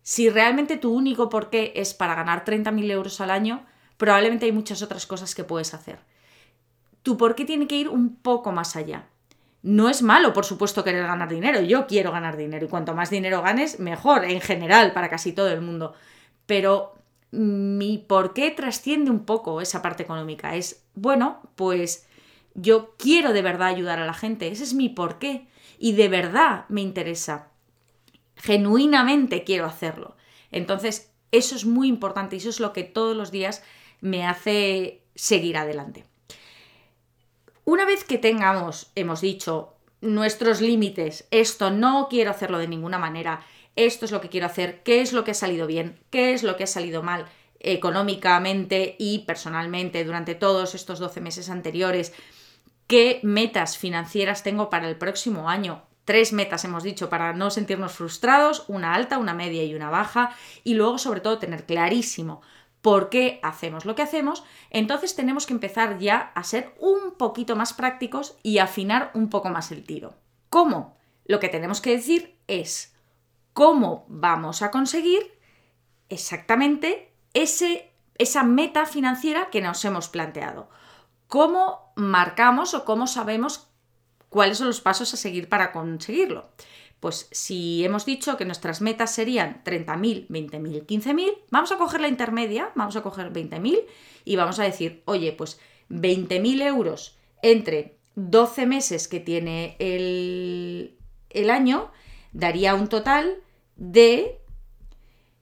si 0.03 0.31
realmente 0.31 0.79
tu 0.79 0.91
único 0.91 1.29
porqué 1.29 1.75
es 1.77 1.93
para 1.93 2.15
ganar 2.15 2.47
30.000 2.47 2.91
euros 2.91 3.21
al 3.21 3.31
año, 3.31 3.67
probablemente 3.99 4.47
hay 4.47 4.53
muchas 4.53 4.81
otras 4.81 5.05
cosas 5.07 5.35
que 5.35 5.45
puedes 5.45 5.75
hacer. 5.75 5.99
Tu 7.03 7.19
porqué 7.19 7.45
tiene 7.45 7.67
que 7.67 7.77
ir 7.77 7.91
un 7.91 8.17
poco 8.17 8.53
más 8.53 8.75
allá. 8.75 9.07
No 9.63 9.91
es 9.91 10.01
malo, 10.01 10.33
por 10.33 10.47
supuesto, 10.47 10.83
querer 10.83 11.07
ganar 11.07 11.29
dinero. 11.29 11.61
Yo 11.61 11.87
quiero 11.87 12.11
ganar 12.11 12.39
dinero 12.39 12.65
y 12.65 12.71
cuanto 12.71 12.95
más 12.95 13.11
dinero 13.11 13.43
ganes, 13.43 13.79
mejor 13.81 14.25
en 14.25 14.41
general 14.41 14.95
para 14.95 15.11
casi 15.11 15.33
todo 15.33 15.51
el 15.51 15.61
mundo. 15.61 15.93
Pero 16.47 16.95
mi 17.31 17.99
por 17.99 18.33
qué 18.35 18.51
trasciende 18.51 19.11
un 19.11 19.25
poco 19.25 19.61
esa 19.61 19.83
parte 19.83 20.03
económica. 20.03 20.57
Es, 20.57 20.85
bueno, 20.95 21.41
pues 21.55 22.07
yo 22.55 22.95
quiero 22.99 23.33
de 23.33 23.43
verdad 23.43 23.69
ayudar 23.69 24.01
a 24.01 24.07
la 24.07 24.15
gente, 24.15 24.49
ese 24.49 24.65
es 24.65 24.75
mi 24.75 24.89
porqué 24.89 25.49
y 25.79 25.93
de 25.93 26.09
verdad 26.09 26.65
me 26.69 26.81
interesa. 26.81 27.49
Genuinamente 28.37 29.45
quiero 29.45 29.67
hacerlo. 29.67 30.17
Entonces, 30.51 31.13
eso 31.31 31.55
es 31.55 31.65
muy 31.65 31.89
importante 31.89 32.37
y 32.37 32.39
eso 32.39 32.49
es 32.49 32.61
lo 32.61 32.73
que 32.73 32.85
todos 32.85 33.17
los 33.17 33.31
días 33.31 33.63
me 34.01 34.27
hace 34.27 35.03
seguir 35.15 35.57
adelante. 35.57 36.05
Una 37.65 37.85
vez 37.85 38.05
que 38.05 38.19
tengamos, 38.19 38.91
hemos 38.95 39.21
dicho, 39.21 39.75
nuestros 40.01 40.61
límites, 40.61 41.27
esto 41.31 41.71
no 41.71 42.09
quiero 42.09 42.31
hacerlo 42.31 42.59
de 42.59 42.69
ninguna 42.69 42.99
manera, 42.99 43.45
esto 43.77 44.05
es 44.05 44.13
lo 44.13 44.21
que 44.21 44.29
quiero 44.29 44.47
hacer, 44.47 44.83
qué 44.83 45.01
es 45.01 45.13
lo 45.13 45.25
que 45.25 45.33
ha 45.33 45.35
salido 45.35 45.67
bien, 45.67 45.99
qué 46.11 46.33
es 46.33 46.43
lo 46.43 46.57
que 46.57 46.65
ha 46.65 46.67
salido 46.67 47.03
mal 47.03 47.27
económicamente 47.61 48.97
y 48.99 49.21
personalmente 49.21 50.05
durante 50.05 50.35
todos 50.35 50.75
estos 50.75 50.99
12 50.99 51.21
meses 51.21 51.51
anteriores, 51.51 52.13
qué 52.87 53.21
metas 53.23 53.77
financieras 53.77 54.43
tengo 54.43 54.71
para 54.71 54.89
el 54.89 54.97
próximo 54.97 55.49
año. 55.49 55.83
Tres 56.07 56.33
metas 56.33 56.65
hemos 56.65 56.83
dicho 56.83 57.09
para 57.09 57.33
no 57.35 57.51
sentirnos 57.51 57.93
frustrados, 57.93 58.65
una 58.67 58.95
alta, 58.95 59.19
una 59.19 59.35
media 59.35 59.63
y 59.63 59.75
una 59.75 59.91
baja, 59.91 60.35
y 60.65 60.75
luego 60.75 60.99
sobre 60.99 61.21
todo 61.21 61.39
tener 61.39 61.67
clarísimo 61.67 62.41
por 62.83 63.11
qué 63.11 63.41
hacemos 63.43 63.85
lo 63.85 63.95
que 63.95 64.03
hacemos, 64.03 64.45
entonces 64.71 65.15
tenemos 65.15 65.47
que 65.47 65.53
empezar 65.53 65.99
ya 65.99 66.33
a 66.35 66.43
ser 66.45 66.75
un 66.79 67.13
poquito 67.17 67.57
más 67.57 67.73
prácticos 67.75 68.37
y 68.43 68.59
afinar 68.59 69.11
un 69.15 69.29
poco 69.29 69.51
más 69.51 69.71
el 69.71 69.85
tiro. 69.85 70.15
¿Cómo? 70.49 70.97
Lo 71.27 71.41
que 71.41 71.49
tenemos 71.49 71.81
que 71.81 71.91
decir 71.91 72.37
es, 72.47 72.95
cómo 73.53 74.05
vamos 74.09 74.63
a 74.63 74.71
conseguir 74.71 75.39
exactamente 76.09 77.13
ese, 77.35 77.93
esa 78.19 78.43
meta 78.43 78.87
financiera 78.87 79.51
que 79.51 79.61
nos 79.61 79.85
hemos 79.85 80.09
planteado. 80.09 80.69
¿Cómo 81.29 81.93
marcamos 81.95 82.75
o 82.75 82.85
cómo 82.85 83.07
sabemos 83.07 83.69
cuáles 84.29 84.59
son 84.59 84.67
los 84.67 84.81
pasos 84.81 85.13
a 85.15 85.17
seguir 85.17 85.49
para 85.49 85.73
conseguirlo? 85.73 86.51
Pues 87.01 87.29
si 87.31 87.85
hemos 87.85 88.05
dicho 88.05 88.37
que 88.37 88.45
nuestras 88.45 88.83
metas 88.83 89.15
serían 89.15 89.63
30.000, 89.65 90.29
20.000, 90.29 90.87
15.000, 90.87 91.39
vamos 91.51 91.73
a 91.73 91.79
coger 91.79 92.03
la 92.03 92.09
intermedia, 92.09 92.71
vamos 92.75 92.95
a 92.97 93.03
coger 93.03 93.33
20.000 93.33 93.85
y 94.27 94.37
vamos 94.37 94.59
a 94.59 94.65
decir, 94.65 95.03
oye, 95.07 95.33
pues 95.33 95.59
20.000 95.89 96.63
euros 96.63 97.17
entre 97.43 97.97
12 98.17 98.67
meses 98.67 99.09
que 99.09 99.21
tiene 99.21 99.77
el, 99.79 100.99
el 101.31 101.51
año 101.51 101.91
daría 102.33 102.75
un 102.75 102.89
total 102.89 103.39
de 103.77 104.39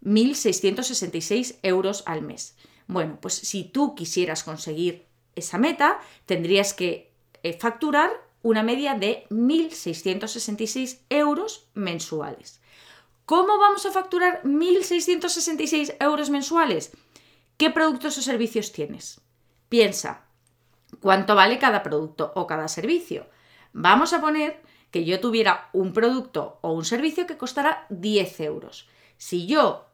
1.666 0.04 1.56
euros 1.62 2.04
al 2.06 2.22
mes. 2.22 2.56
Bueno, 2.86 3.18
pues 3.20 3.34
si 3.34 3.64
tú 3.64 3.94
quisieras 3.94 4.44
conseguir 4.44 5.06
esa 5.34 5.58
meta, 5.58 6.00
tendrías 6.24 6.72
que 6.72 7.12
eh, 7.42 7.52
facturar 7.52 8.10
una 8.42 8.62
media 8.62 8.94
de 8.94 9.26
1.666 9.30 11.00
euros 11.08 11.68
mensuales. 11.74 12.60
¿Cómo 13.24 13.58
vamos 13.58 13.84
a 13.84 13.90
facturar 13.90 14.42
1.666 14.44 15.96
euros 16.00 16.30
mensuales? 16.30 16.92
¿Qué 17.56 17.70
productos 17.70 18.16
o 18.18 18.22
servicios 18.22 18.72
tienes? 18.72 19.20
Piensa, 19.68 20.24
¿cuánto 21.00 21.34
vale 21.34 21.58
cada 21.58 21.82
producto 21.82 22.32
o 22.36 22.46
cada 22.46 22.68
servicio? 22.68 23.26
Vamos 23.72 24.12
a 24.12 24.20
poner 24.20 24.62
que 24.90 25.04
yo 25.04 25.20
tuviera 25.20 25.68
un 25.72 25.92
producto 25.92 26.58
o 26.62 26.72
un 26.72 26.84
servicio 26.84 27.26
que 27.26 27.36
costara 27.36 27.86
10 27.90 28.40
euros. 28.40 28.88
Si 29.18 29.46
yo 29.46 29.86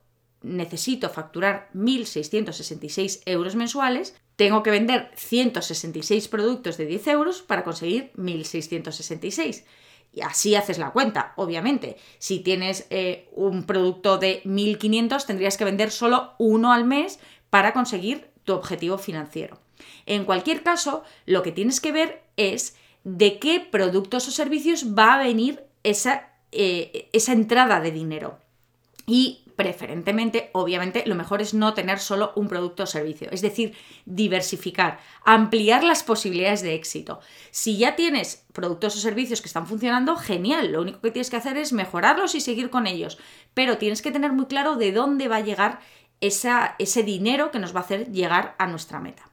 necesito 0.43 1.09
facturar 1.09 1.71
1.666 1.75 3.23
euros 3.27 3.57
mensuales, 3.57 4.15
tengo 4.37 4.62
que 4.62 4.71
vender 4.71 5.11
166 5.17 6.29
productos 6.29 6.76
de 6.76 6.87
10 6.87 7.07
euros 7.09 7.43
para 7.43 7.64
conseguir 7.64 8.12
1.666. 8.17 9.64
Y 10.12 10.21
así 10.23 10.55
haces 10.55 10.79
la 10.79 10.93
cuenta, 10.93 11.33
obviamente. 11.37 11.97
Si 12.19 12.41
tienes 12.41 12.87
eh, 12.91 13.29
un 13.33 13.64
producto 13.64 14.19
de 14.19 14.43
1.500, 14.45 15.26
tendrías 15.26 15.57
que 15.57 15.64
vender 15.64 15.91
solo 15.91 16.35
uno 16.38 16.73
al 16.73 16.85
mes 16.85 17.19
para 17.50 17.73
conseguir 17.73 18.31
tu 18.45 18.53
objetivo 18.53 18.99
financiero. 18.99 19.59
En 20.07 20.25
cualquier 20.25 20.62
caso, 20.62 21.03
lo 21.26 21.43
que 21.43 21.53
tienes 21.53 21.81
que 21.81 21.93
ver 21.93 22.23
es 22.37 22.76
de 23.03 23.38
qué 23.38 23.61
productos 23.61 24.29
o 24.29 24.31
servicios 24.31 24.95
va 24.97 25.14
a 25.14 25.19
venir 25.19 25.64
esa, 25.83 26.31
eh, 26.53 27.09
esa 27.12 27.33
entrada 27.33 27.81
de 27.81 27.91
dinero. 27.91 28.38
Y 29.07 29.44
preferentemente, 29.56 30.50
obviamente, 30.52 31.04
lo 31.06 31.14
mejor 31.14 31.40
es 31.40 31.54
no 31.54 31.75
tener 31.75 31.99
solo 31.99 32.32
un 32.37 32.49
producto 32.49 32.82
o 32.82 32.87
servicio, 32.87 33.28
es 33.30 33.40
decir, 33.40 33.76
diversificar, 34.04 34.99
ampliar 35.25 35.84
las 35.84 36.02
posibilidades 36.02 36.62
de 36.62 36.75
éxito. 36.75 37.20
Si 37.50 37.76
ya 37.78 37.96
tienes 37.96 38.44
productos 38.52 38.96
o 38.96 38.99
servicios 38.99 39.40
que 39.40 39.49
están 39.49 39.66
funcionando, 39.66 40.16
genial, 40.16 40.73
lo 40.73 40.82
único 40.82 41.00
que 41.00 41.11
tienes 41.11 41.30
que 41.30 41.37
hacer 41.37 41.56
es 41.56 41.73
mejorarlos 41.73 42.34
y 42.34 42.40
seguir 42.40 42.70
con 42.70 42.87
ellos, 42.87 43.18
pero 43.54 43.78
tienes 43.78 44.02
que 44.02 44.12
tener 44.12 44.32
muy 44.32 44.46
claro 44.46 44.76
de 44.76 44.92
dónde 44.92 45.28
va 45.28 45.37
a 45.37 45.40
llegar 45.40 45.80
ese 46.20 47.02
dinero 47.02 47.50
que 47.50 47.58
nos 47.58 47.75
va 47.75 47.80
a 47.80 47.84
hacer 47.84 48.11
llegar 48.11 48.54
a 48.58 48.66
nuestra 48.66 49.00
meta. 49.00 49.30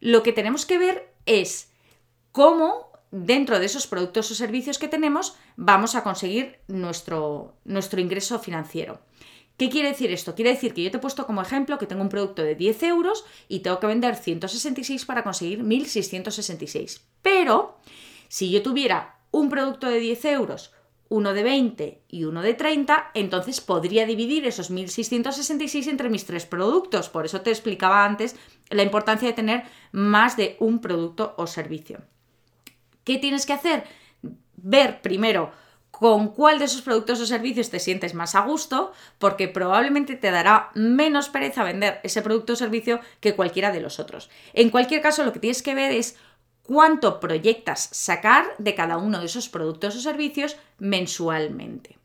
Lo 0.00 0.22
que 0.22 0.32
tenemos 0.32 0.66
que 0.66 0.78
ver 0.78 1.14
es 1.26 1.70
cómo 2.32 2.91
dentro 3.12 3.60
de 3.60 3.66
esos 3.66 3.86
productos 3.86 4.30
o 4.30 4.34
servicios 4.34 4.78
que 4.78 4.88
tenemos 4.88 5.36
vamos 5.56 5.94
a 5.94 6.02
conseguir 6.02 6.58
nuestro, 6.66 7.54
nuestro 7.64 8.00
ingreso 8.00 8.40
financiero. 8.40 9.00
¿Qué 9.58 9.68
quiere 9.68 9.90
decir 9.90 10.10
esto? 10.10 10.34
Quiere 10.34 10.50
decir 10.50 10.74
que 10.74 10.82
yo 10.82 10.90
te 10.90 10.96
he 10.96 11.00
puesto 11.00 11.26
como 11.26 11.42
ejemplo 11.42 11.78
que 11.78 11.86
tengo 11.86 12.02
un 12.02 12.08
producto 12.08 12.42
de 12.42 12.56
10 12.56 12.82
euros 12.84 13.24
y 13.48 13.60
tengo 13.60 13.78
que 13.78 13.86
vender 13.86 14.16
166 14.16 15.04
para 15.04 15.22
conseguir 15.22 15.62
1666. 15.62 17.06
Pero 17.20 17.78
si 18.28 18.50
yo 18.50 18.62
tuviera 18.62 19.20
un 19.30 19.50
producto 19.50 19.88
de 19.88 20.00
10 20.00 20.24
euros, 20.24 20.72
uno 21.10 21.34
de 21.34 21.42
20 21.42 22.04
y 22.08 22.24
uno 22.24 22.40
de 22.40 22.54
30, 22.54 23.10
entonces 23.12 23.60
podría 23.60 24.06
dividir 24.06 24.46
esos 24.46 24.70
1666 24.70 25.86
entre 25.86 26.08
mis 26.08 26.24
tres 26.24 26.46
productos. 26.46 27.10
Por 27.10 27.26
eso 27.26 27.42
te 27.42 27.50
explicaba 27.50 28.06
antes 28.06 28.36
la 28.70 28.82
importancia 28.82 29.28
de 29.28 29.34
tener 29.34 29.64
más 29.92 30.38
de 30.38 30.56
un 30.58 30.80
producto 30.80 31.34
o 31.36 31.46
servicio. 31.46 32.00
¿Qué 33.04 33.18
tienes 33.18 33.46
que 33.46 33.52
hacer? 33.52 33.84
Ver 34.56 35.02
primero 35.02 35.52
con 35.90 36.28
cuál 36.28 36.58
de 36.58 36.64
esos 36.64 36.82
productos 36.82 37.20
o 37.20 37.26
servicios 37.26 37.70
te 37.70 37.78
sientes 37.78 38.14
más 38.14 38.34
a 38.34 38.40
gusto, 38.40 38.92
porque 39.18 39.46
probablemente 39.46 40.16
te 40.16 40.30
dará 40.30 40.70
menos 40.74 41.28
pereza 41.28 41.62
vender 41.62 42.00
ese 42.02 42.22
producto 42.22 42.54
o 42.54 42.56
servicio 42.56 42.98
que 43.20 43.36
cualquiera 43.36 43.70
de 43.70 43.80
los 43.80 44.00
otros. 44.00 44.28
En 44.52 44.70
cualquier 44.70 45.00
caso, 45.00 45.22
lo 45.22 45.32
que 45.32 45.38
tienes 45.38 45.62
que 45.62 45.76
ver 45.76 45.92
es 45.92 46.16
cuánto 46.62 47.20
proyectas 47.20 47.88
sacar 47.92 48.46
de 48.58 48.74
cada 48.74 48.96
uno 48.96 49.20
de 49.20 49.26
esos 49.26 49.48
productos 49.48 49.94
o 49.94 50.00
servicios 50.00 50.56
mensualmente. 50.78 52.01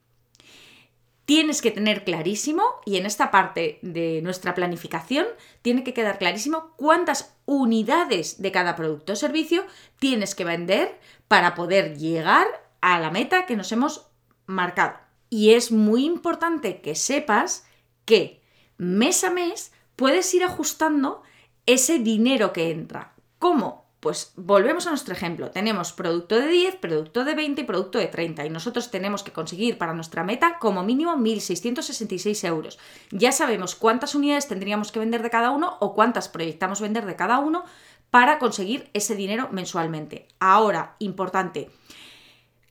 Tienes 1.28 1.62
que 1.62 1.72
tener 1.72 2.06
clarísimo, 2.06 2.64
y 2.86 2.96
en 2.96 3.06
esta 3.06 3.32
parte 3.32 3.80
de 3.82 4.22
nuestra 4.22 4.56
planificación, 4.56 5.28
tiene 5.62 5.84
que 5.84 5.94
quedar 5.94 6.20
clarísimo 6.20 6.72
cuántas 6.78 7.36
unidades 7.44 8.42
de 8.42 8.54
cada 8.54 8.78
producto 8.78 9.12
o 9.12 9.16
servicio 9.18 9.66
tienes 10.00 10.36
que 10.36 10.46
vender 10.46 10.98
para 11.28 11.54
poder 11.54 11.98
llegar 11.98 12.48
a 12.80 12.98
la 13.02 13.12
meta 13.12 13.46
que 13.46 13.58
nos 13.58 13.74
hemos 13.74 14.08
marcado. 14.46 15.00
Y 15.30 15.52
es 15.52 15.70
muy 15.70 16.06
importante 16.06 16.80
que 16.80 16.96
sepas 16.96 17.68
que 18.06 18.42
mes 18.78 19.26
a 19.26 19.30
mes 19.30 19.74
puedes 19.98 20.34
ir 20.34 20.46
ajustando 20.46 21.24
ese 21.66 22.00
dinero 22.00 22.54
que 22.54 22.72
entra. 22.72 23.16
¿Cómo? 23.38 23.87
Pues 24.08 24.32
volvemos 24.38 24.88
a 24.88 24.92
nuestro 24.92 25.14
ejemplo. 25.14 25.52
Tenemos 25.52 25.92
producto 25.92 26.40
de 26.40 26.48
10, 26.48 26.78
producto 26.78 27.26
de 27.26 27.36
20 27.36 27.60
y 27.60 27.66
producto 27.66 28.00
de 28.00 28.08
30. 28.08 28.46
Y 28.46 28.50
nosotros 28.50 28.90
tenemos 28.90 29.22
que 29.22 29.34
conseguir 29.34 29.78
para 29.78 29.94
nuestra 29.94 30.24
meta 30.24 30.60
como 30.60 30.82
mínimo 30.82 31.14
1.666 31.18 32.48
euros. 32.48 32.80
Ya 33.12 33.34
sabemos 33.34 33.76
cuántas 33.76 34.16
unidades 34.16 34.48
tendríamos 34.48 34.94
que 34.94 35.00
vender 35.00 35.24
de 35.24 35.30
cada 35.30 35.52
uno 35.52 35.76
o 35.82 35.94
cuántas 35.94 36.30
proyectamos 36.30 36.80
vender 36.80 37.06
de 37.06 37.18
cada 37.18 37.40
uno 37.40 37.66
para 38.10 38.40
conseguir 38.40 38.90
ese 38.94 39.14
dinero 39.14 39.50
mensualmente. 39.52 40.30
Ahora, 40.40 40.96
importante, 41.00 41.70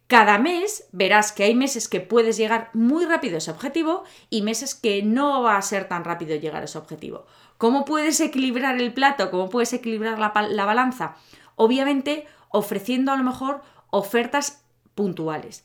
cada 0.07 0.39
mes 0.39 0.89
verás 0.93 1.33
que 1.33 1.45
hay 1.45 1.55
meses 1.55 1.89
que 1.89 2.01
puedes 2.01 2.37
llegar 2.37 2.71
muy 2.73 3.05
rápido 3.07 3.35
a 3.35 3.39
ese 3.39 3.51
objetivo 3.51 4.05
y 4.31 4.43
meses 4.43 4.75
que 4.75 5.03
no 5.03 5.43
va 5.43 5.57
a 5.57 5.63
ser 5.63 5.89
tan 5.89 6.05
rápido 6.05 6.37
llegar 6.37 6.63
a 6.63 6.67
ese 6.67 6.79
objetivo. 6.79 7.27
¿Cómo 7.59 7.85
puedes 7.85 8.21
equilibrar 8.21 8.81
el 8.81 8.93
plato? 8.93 9.31
¿Cómo 9.31 9.49
puedes 9.49 9.73
equilibrar 9.73 10.19
la, 10.19 10.33
la 10.49 10.65
balanza? 10.65 11.17
Obviamente 11.57 12.27
ofreciendo 12.51 13.13
a 13.13 13.17
lo 13.17 13.25
mejor 13.25 13.63
ofertas 13.91 14.65
puntuales. 14.95 15.65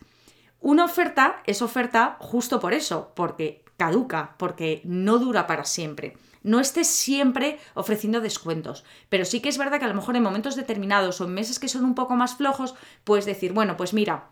Una 0.59 0.85
oferta 0.85 1.41
es 1.45 1.61
oferta 1.61 2.17
justo 2.19 2.59
por 2.59 2.73
eso, 2.73 3.11
porque 3.15 3.60
caduca, 3.81 4.35
porque 4.37 4.81
no 4.83 5.17
dura 5.17 5.47
para 5.47 5.65
siempre 5.65 6.13
no 6.43 6.59
estés 6.59 6.87
siempre 6.87 7.59
ofreciendo 7.75 8.19
descuentos. 8.21 8.83
Pero 9.09 9.25
sí 9.25 9.41
que 9.41 9.49
es 9.49 9.57
verdad 9.57 9.79
que 9.79 9.85
a 9.85 9.89
lo 9.89 9.93
mejor 9.93 10.15
en 10.15 10.23
momentos 10.23 10.55
determinados 10.55 11.21
o 11.21 11.25
en 11.25 11.33
meses 11.33 11.59
que 11.59 11.67
son 11.67 11.85
un 11.85 11.95
poco 11.95 12.15
más 12.15 12.35
flojos, 12.35 12.73
puedes 13.03 13.25
decir, 13.25 13.53
bueno, 13.53 13.77
pues 13.77 13.93
mira, 13.93 14.29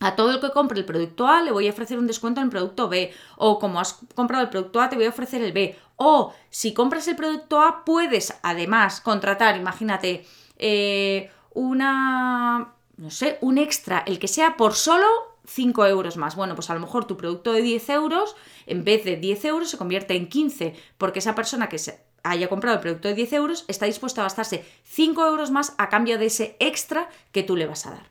a 0.00 0.14
todo 0.14 0.32
el 0.32 0.40
que 0.40 0.50
compre 0.50 0.78
el 0.78 0.84
producto 0.84 1.26
A 1.26 1.42
le 1.42 1.50
voy 1.50 1.66
a 1.66 1.70
ofrecer 1.70 1.98
un 1.98 2.06
descuento 2.06 2.40
en 2.40 2.46
el 2.46 2.50
producto 2.50 2.88
B. 2.88 3.12
O 3.36 3.58
como 3.58 3.80
has 3.80 3.98
comprado 4.14 4.44
el 4.44 4.50
producto 4.50 4.80
A, 4.80 4.88
te 4.88 4.96
voy 4.96 5.06
a 5.06 5.10
ofrecer 5.10 5.42
el 5.42 5.52
B. 5.52 5.76
O 5.96 6.34
si 6.50 6.74
compras 6.74 7.08
el 7.08 7.16
producto 7.16 7.60
A, 7.60 7.84
puedes 7.84 8.34
además 8.42 9.00
contratar, 9.00 9.56
imagínate, 9.56 10.26
eh, 10.58 11.30
una, 11.54 12.74
no 12.96 13.10
sé, 13.10 13.38
un 13.40 13.58
extra, 13.58 14.04
el 14.06 14.18
que 14.18 14.28
sea 14.28 14.56
por 14.56 14.74
solo 14.74 15.06
5 15.48 15.86
euros 15.86 16.16
más. 16.16 16.36
Bueno, 16.36 16.54
pues 16.54 16.70
a 16.70 16.74
lo 16.74 16.80
mejor 16.80 17.06
tu 17.06 17.16
producto 17.16 17.52
de 17.52 17.62
10 17.62 17.88
euros, 17.90 18.36
en 18.66 18.84
vez 18.84 19.04
de 19.04 19.16
10 19.16 19.44
euros, 19.46 19.70
se 19.70 19.78
convierte 19.78 20.14
en 20.14 20.28
15, 20.28 20.74
porque 20.98 21.18
esa 21.18 21.34
persona 21.34 21.68
que 21.68 21.78
se 21.78 22.00
haya 22.22 22.48
comprado 22.48 22.76
el 22.76 22.82
producto 22.82 23.08
de 23.08 23.14
10 23.14 23.32
euros 23.32 23.64
está 23.68 23.86
dispuesta 23.86 24.20
a 24.20 24.24
gastarse 24.24 24.64
5 24.84 25.26
euros 25.26 25.50
más 25.50 25.74
a 25.78 25.88
cambio 25.88 26.18
de 26.18 26.26
ese 26.26 26.56
extra 26.60 27.08
que 27.32 27.42
tú 27.42 27.56
le 27.56 27.66
vas 27.66 27.86
a 27.86 27.92
dar. 27.92 28.10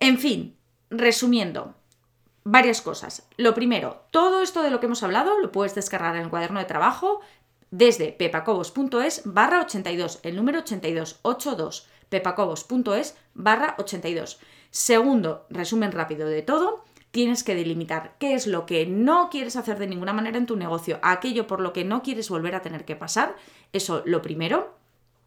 En 0.00 0.18
fin, 0.18 0.56
resumiendo, 0.90 1.74
varias 2.42 2.82
cosas. 2.82 3.26
Lo 3.36 3.54
primero, 3.54 4.04
todo 4.10 4.42
esto 4.42 4.62
de 4.62 4.70
lo 4.70 4.80
que 4.80 4.86
hemos 4.86 5.02
hablado 5.02 5.38
lo 5.38 5.52
puedes 5.52 5.74
descargar 5.74 6.16
en 6.16 6.22
el 6.22 6.30
cuaderno 6.30 6.58
de 6.58 6.66
trabajo 6.66 7.20
desde 7.70 8.12
pepacobos.es 8.12 9.22
barra 9.24 9.60
82, 9.62 10.20
el 10.22 10.36
número 10.36 10.60
82, 10.60 11.20
82, 11.22 11.88
pepacobos.es 12.08 13.16
barra 13.34 13.74
82. 13.78 14.38
Segundo, 14.74 15.46
resumen 15.50 15.92
rápido 15.92 16.26
de 16.26 16.42
todo, 16.42 16.84
tienes 17.12 17.44
que 17.44 17.54
delimitar 17.54 18.16
qué 18.18 18.34
es 18.34 18.48
lo 18.48 18.66
que 18.66 18.86
no 18.86 19.30
quieres 19.30 19.54
hacer 19.54 19.78
de 19.78 19.86
ninguna 19.86 20.12
manera 20.12 20.36
en 20.36 20.46
tu 20.46 20.56
negocio, 20.56 20.98
aquello 21.00 21.46
por 21.46 21.60
lo 21.60 21.72
que 21.72 21.84
no 21.84 22.02
quieres 22.02 22.28
volver 22.28 22.56
a 22.56 22.62
tener 22.62 22.84
que 22.84 22.96
pasar, 22.96 23.36
eso 23.72 24.02
lo 24.04 24.20
primero. 24.20 24.76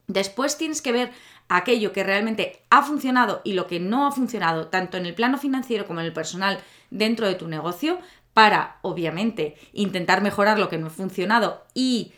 Después 0.08 0.58
tienes 0.58 0.82
que 0.82 0.92
ver 0.92 1.12
aquello 1.48 1.94
que 1.94 2.04
realmente 2.04 2.62
ha 2.70 2.82
funcionado 2.84 3.40
y 3.46 3.54
lo 3.54 3.68
que 3.68 3.80
no 3.80 4.06
ha 4.06 4.12
funcionado, 4.12 4.68
tanto 4.68 4.98
en 4.98 5.06
el 5.06 5.16
plano 5.16 5.38
financiero 5.38 5.88
como 5.88 6.02
en 6.02 6.08
el 6.08 6.14
personal 6.14 6.60
dentro 6.90 7.26
de 7.26 7.36
tu 7.36 7.48
negocio, 7.48 8.00
para, 8.34 8.80
obviamente, 8.82 9.56
intentar 9.72 10.22
mejorar 10.22 10.60
lo 10.60 10.68
que 10.68 10.78
no 10.78 10.88
ha 10.88 10.90
funcionado 10.90 11.64
y 11.74 12.12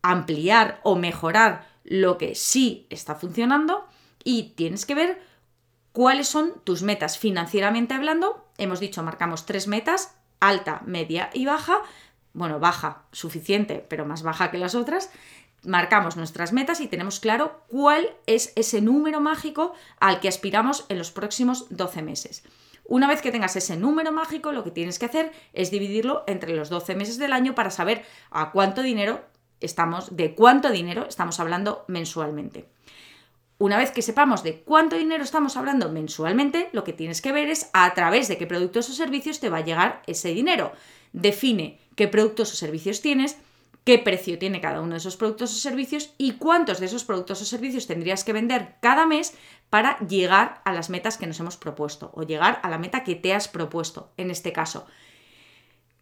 ampliar 0.00 0.80
o 0.82 0.96
mejorar 0.96 1.68
lo 1.84 2.16
que 2.16 2.34
sí 2.34 2.86
está 2.88 3.16
funcionando. 3.16 3.84
Y 4.24 4.54
tienes 4.56 4.86
que 4.86 4.94
ver 4.94 5.33
¿Cuáles 5.94 6.26
son 6.26 6.54
tus 6.64 6.82
metas 6.82 7.18
financieramente 7.18 7.94
hablando? 7.94 8.44
Hemos 8.58 8.80
dicho, 8.80 9.04
marcamos 9.04 9.46
tres 9.46 9.68
metas, 9.68 10.16
alta, 10.40 10.82
media 10.84 11.30
y 11.32 11.46
baja. 11.46 11.82
Bueno, 12.32 12.58
baja, 12.58 13.04
suficiente, 13.12 13.86
pero 13.88 14.04
más 14.04 14.24
baja 14.24 14.50
que 14.50 14.58
las 14.58 14.74
otras. 14.74 15.12
Marcamos 15.62 16.16
nuestras 16.16 16.52
metas 16.52 16.80
y 16.80 16.88
tenemos 16.88 17.20
claro 17.20 17.62
cuál 17.68 18.10
es 18.26 18.52
ese 18.56 18.80
número 18.80 19.20
mágico 19.20 19.72
al 20.00 20.18
que 20.18 20.26
aspiramos 20.26 20.84
en 20.88 20.98
los 20.98 21.12
próximos 21.12 21.66
12 21.70 22.02
meses. 22.02 22.42
Una 22.86 23.06
vez 23.06 23.22
que 23.22 23.30
tengas 23.30 23.54
ese 23.54 23.76
número 23.76 24.10
mágico, 24.10 24.50
lo 24.50 24.64
que 24.64 24.72
tienes 24.72 24.98
que 24.98 25.06
hacer 25.06 25.30
es 25.52 25.70
dividirlo 25.70 26.24
entre 26.26 26.56
los 26.56 26.70
12 26.70 26.96
meses 26.96 27.18
del 27.18 27.32
año 27.32 27.54
para 27.54 27.70
saber 27.70 28.04
a 28.32 28.50
cuánto 28.50 28.82
dinero 28.82 29.24
estamos, 29.60 30.16
de 30.16 30.34
cuánto 30.34 30.70
dinero 30.70 31.06
estamos 31.08 31.38
hablando 31.38 31.84
mensualmente. 31.86 32.73
Una 33.58 33.78
vez 33.78 33.92
que 33.92 34.02
sepamos 34.02 34.42
de 34.42 34.62
cuánto 34.62 34.96
dinero 34.96 35.22
estamos 35.22 35.56
hablando 35.56 35.88
mensualmente, 35.88 36.68
lo 36.72 36.82
que 36.82 36.92
tienes 36.92 37.22
que 37.22 37.32
ver 37.32 37.48
es 37.48 37.70
a 37.72 37.94
través 37.94 38.26
de 38.26 38.36
qué 38.36 38.46
productos 38.46 38.90
o 38.90 38.92
servicios 38.92 39.38
te 39.38 39.48
va 39.48 39.58
a 39.58 39.64
llegar 39.64 40.02
ese 40.06 40.34
dinero. 40.34 40.72
Define 41.12 41.78
qué 41.94 42.08
productos 42.08 42.52
o 42.52 42.56
servicios 42.56 43.00
tienes, 43.00 43.38
qué 43.84 43.98
precio 43.98 44.38
tiene 44.38 44.60
cada 44.60 44.80
uno 44.80 44.92
de 44.92 44.98
esos 44.98 45.16
productos 45.16 45.52
o 45.52 45.58
servicios 45.58 46.14
y 46.18 46.32
cuántos 46.32 46.80
de 46.80 46.86
esos 46.86 47.04
productos 47.04 47.42
o 47.42 47.44
servicios 47.44 47.86
tendrías 47.86 48.24
que 48.24 48.32
vender 48.32 48.76
cada 48.80 49.06
mes 49.06 49.34
para 49.70 49.98
llegar 50.00 50.60
a 50.64 50.72
las 50.72 50.90
metas 50.90 51.16
que 51.16 51.26
nos 51.26 51.38
hemos 51.38 51.56
propuesto 51.56 52.10
o 52.14 52.24
llegar 52.24 52.58
a 52.62 52.70
la 52.70 52.78
meta 52.78 53.04
que 53.04 53.14
te 53.14 53.34
has 53.34 53.46
propuesto 53.46 54.12
en 54.16 54.30
este 54.30 54.52
caso. 54.52 54.86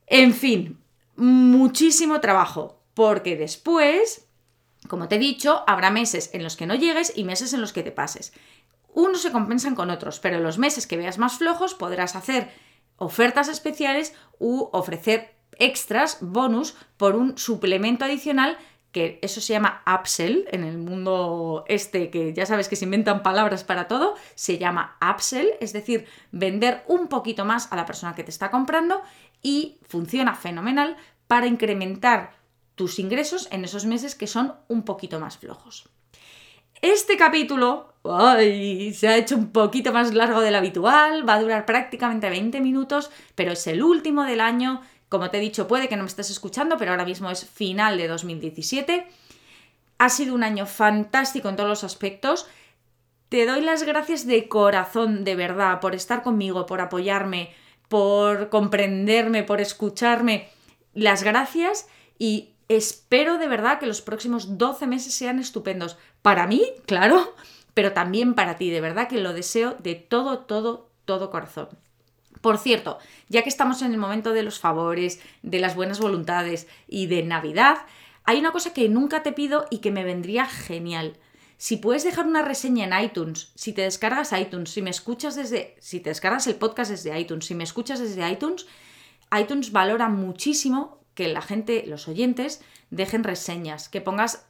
En 0.06 0.32
fin, 0.32 0.78
muchísimo 1.16 2.20
trabajo, 2.20 2.82
porque 2.94 3.36
después 3.36 4.26
como 4.88 5.08
te 5.08 5.16
he 5.16 5.18
dicho, 5.18 5.64
habrá 5.66 5.90
meses 5.90 6.30
en 6.32 6.42
los 6.42 6.56
que 6.56 6.66
no 6.66 6.74
llegues 6.74 7.12
y 7.14 7.24
meses 7.24 7.52
en 7.52 7.60
los 7.60 7.72
que 7.72 7.82
te 7.82 7.92
pases. 7.92 8.32
Unos 8.94 9.22
se 9.22 9.32
compensan 9.32 9.74
con 9.74 9.90
otros, 9.90 10.20
pero 10.20 10.36
en 10.36 10.42
los 10.42 10.58
meses 10.58 10.86
que 10.86 10.96
veas 10.96 11.18
más 11.18 11.38
flojos 11.38 11.74
podrás 11.74 12.16
hacer 12.16 12.50
ofertas 12.96 13.48
especiales 13.48 14.14
u 14.38 14.68
ofrecer 14.72 15.34
extras, 15.58 16.18
bonus, 16.20 16.74
por 16.96 17.16
un 17.16 17.38
suplemento 17.38 18.04
adicional 18.04 18.58
que 18.92 19.18
eso 19.22 19.40
se 19.40 19.54
llama 19.54 19.82
upsell 19.86 20.44
en 20.52 20.64
el 20.64 20.76
mundo 20.76 21.64
este, 21.66 22.10
que 22.10 22.34
ya 22.34 22.44
sabes 22.44 22.68
que 22.68 22.76
se 22.76 22.84
inventan 22.84 23.22
palabras 23.22 23.64
para 23.64 23.88
todo, 23.88 24.14
se 24.34 24.58
llama 24.58 24.98
upsell, 25.00 25.48
es 25.60 25.72
decir, 25.72 26.06
vender 26.30 26.84
un 26.86 27.08
poquito 27.08 27.46
más 27.46 27.72
a 27.72 27.76
la 27.76 27.86
persona 27.86 28.14
que 28.14 28.22
te 28.22 28.30
está 28.30 28.50
comprando 28.50 29.00
y 29.40 29.78
funciona 29.88 30.34
fenomenal 30.34 30.96
para 31.26 31.46
incrementar 31.46 32.32
tus 32.74 32.98
ingresos 32.98 33.48
en 33.50 33.64
esos 33.64 33.84
meses 33.84 34.14
que 34.14 34.26
son 34.26 34.54
un 34.68 34.84
poquito 34.84 35.20
más 35.20 35.38
flojos. 35.38 35.88
Este 36.80 37.16
capítulo 37.16 37.94
se 38.02 39.08
ha 39.08 39.16
hecho 39.16 39.36
un 39.36 39.52
poquito 39.52 39.92
más 39.92 40.12
largo 40.12 40.40
del 40.40 40.56
habitual, 40.56 41.28
va 41.28 41.34
a 41.34 41.40
durar 41.40 41.64
prácticamente 41.64 42.28
20 42.28 42.60
minutos, 42.60 43.10
pero 43.36 43.52
es 43.52 43.66
el 43.68 43.82
último 43.82 44.24
del 44.24 44.40
año. 44.40 44.82
Como 45.08 45.30
te 45.30 45.38
he 45.38 45.40
dicho, 45.40 45.68
puede 45.68 45.88
que 45.88 45.96
no 45.96 46.02
me 46.02 46.08
estés 46.08 46.30
escuchando, 46.30 46.76
pero 46.76 46.90
ahora 46.90 47.04
mismo 47.04 47.30
es 47.30 47.44
final 47.44 47.98
de 47.98 48.08
2017. 48.08 49.06
Ha 49.98 50.08
sido 50.08 50.34
un 50.34 50.42
año 50.42 50.66
fantástico 50.66 51.48
en 51.48 51.54
todos 51.54 51.68
los 51.68 51.84
aspectos. 51.84 52.48
Te 53.28 53.46
doy 53.46 53.60
las 53.60 53.84
gracias 53.84 54.26
de 54.26 54.48
corazón, 54.48 55.22
de 55.22 55.36
verdad, 55.36 55.78
por 55.78 55.94
estar 55.94 56.24
conmigo, 56.24 56.66
por 56.66 56.80
apoyarme, 56.80 57.54
por 57.88 58.48
comprenderme, 58.48 59.44
por 59.44 59.60
escucharme. 59.60 60.48
Las 60.94 61.22
gracias 61.22 61.86
y 62.18 62.51
Espero 62.76 63.36
de 63.36 63.48
verdad 63.48 63.78
que 63.78 63.86
los 63.86 64.00
próximos 64.00 64.56
12 64.56 64.86
meses 64.86 65.12
sean 65.12 65.38
estupendos. 65.38 65.98
Para 66.22 66.46
mí, 66.46 66.64
claro, 66.86 67.34
pero 67.74 67.92
también 67.92 68.32
para 68.32 68.56
ti. 68.56 68.70
De 68.70 68.80
verdad 68.80 69.08
que 69.08 69.20
lo 69.20 69.34
deseo 69.34 69.76
de 69.82 69.94
todo, 69.94 70.38
todo, 70.38 70.88
todo 71.04 71.30
corazón. 71.30 71.68
Por 72.40 72.56
cierto, 72.56 72.98
ya 73.28 73.42
que 73.42 73.50
estamos 73.50 73.82
en 73.82 73.92
el 73.92 73.98
momento 73.98 74.32
de 74.32 74.42
los 74.42 74.58
favores, 74.58 75.20
de 75.42 75.60
las 75.60 75.76
buenas 75.76 76.00
voluntades 76.00 76.66
y 76.88 77.08
de 77.08 77.22
Navidad, 77.22 77.76
hay 78.24 78.38
una 78.38 78.52
cosa 78.52 78.72
que 78.72 78.88
nunca 78.88 79.22
te 79.22 79.32
pido 79.32 79.66
y 79.68 79.78
que 79.78 79.90
me 79.90 80.02
vendría 80.02 80.46
genial. 80.46 81.18
Si 81.58 81.76
puedes 81.76 82.04
dejar 82.04 82.26
una 82.26 82.40
reseña 82.40 82.86
en 82.86 83.04
iTunes, 83.04 83.52
si 83.54 83.74
te 83.74 83.82
descargas 83.82 84.32
iTunes, 84.32 84.70
si 84.70 84.80
me 84.80 84.88
escuchas 84.88 85.36
desde, 85.36 85.76
si 85.78 86.00
te 86.00 86.08
descargas 86.08 86.46
el 86.46 86.54
podcast 86.54 86.90
desde 86.90 87.20
iTunes, 87.20 87.44
si 87.44 87.54
me 87.54 87.64
escuchas 87.64 88.00
desde 88.00 88.28
iTunes, 88.30 88.66
iTunes 89.30 89.72
valora 89.72 90.08
muchísimo 90.08 91.01
que 91.14 91.28
la 91.28 91.42
gente, 91.42 91.84
los 91.86 92.08
oyentes, 92.08 92.62
dejen 92.90 93.24
reseñas, 93.24 93.88
que 93.88 94.00
pongas 94.00 94.46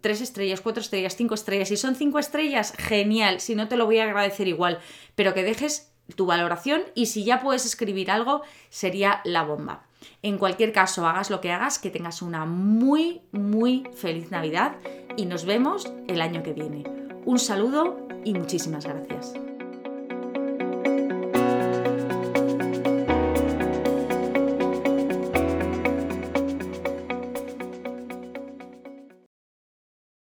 tres 0.00 0.20
estrellas, 0.20 0.60
cuatro 0.60 0.80
estrellas, 0.80 1.16
cinco 1.16 1.34
estrellas. 1.34 1.68
Si 1.68 1.76
son 1.76 1.94
cinco 1.94 2.18
estrellas, 2.18 2.72
genial. 2.78 3.40
Si 3.40 3.54
no, 3.54 3.68
te 3.68 3.76
lo 3.76 3.86
voy 3.86 3.98
a 3.98 4.04
agradecer 4.04 4.48
igual. 4.48 4.78
Pero 5.14 5.34
que 5.34 5.42
dejes 5.42 5.92
tu 6.14 6.26
valoración 6.26 6.82
y 6.94 7.06
si 7.06 7.24
ya 7.24 7.40
puedes 7.40 7.66
escribir 7.66 8.10
algo, 8.10 8.42
sería 8.70 9.20
la 9.24 9.42
bomba. 9.42 9.86
En 10.22 10.38
cualquier 10.38 10.72
caso, 10.72 11.06
hagas 11.06 11.30
lo 11.30 11.40
que 11.40 11.50
hagas, 11.50 11.78
que 11.78 11.90
tengas 11.90 12.22
una 12.22 12.44
muy, 12.44 13.22
muy 13.32 13.84
feliz 13.94 14.30
Navidad 14.30 14.76
y 15.16 15.26
nos 15.26 15.44
vemos 15.44 15.92
el 16.06 16.20
año 16.20 16.42
que 16.42 16.52
viene. 16.52 16.84
Un 17.24 17.38
saludo 17.38 18.06
y 18.24 18.34
muchísimas 18.34 18.86
gracias. 18.86 19.34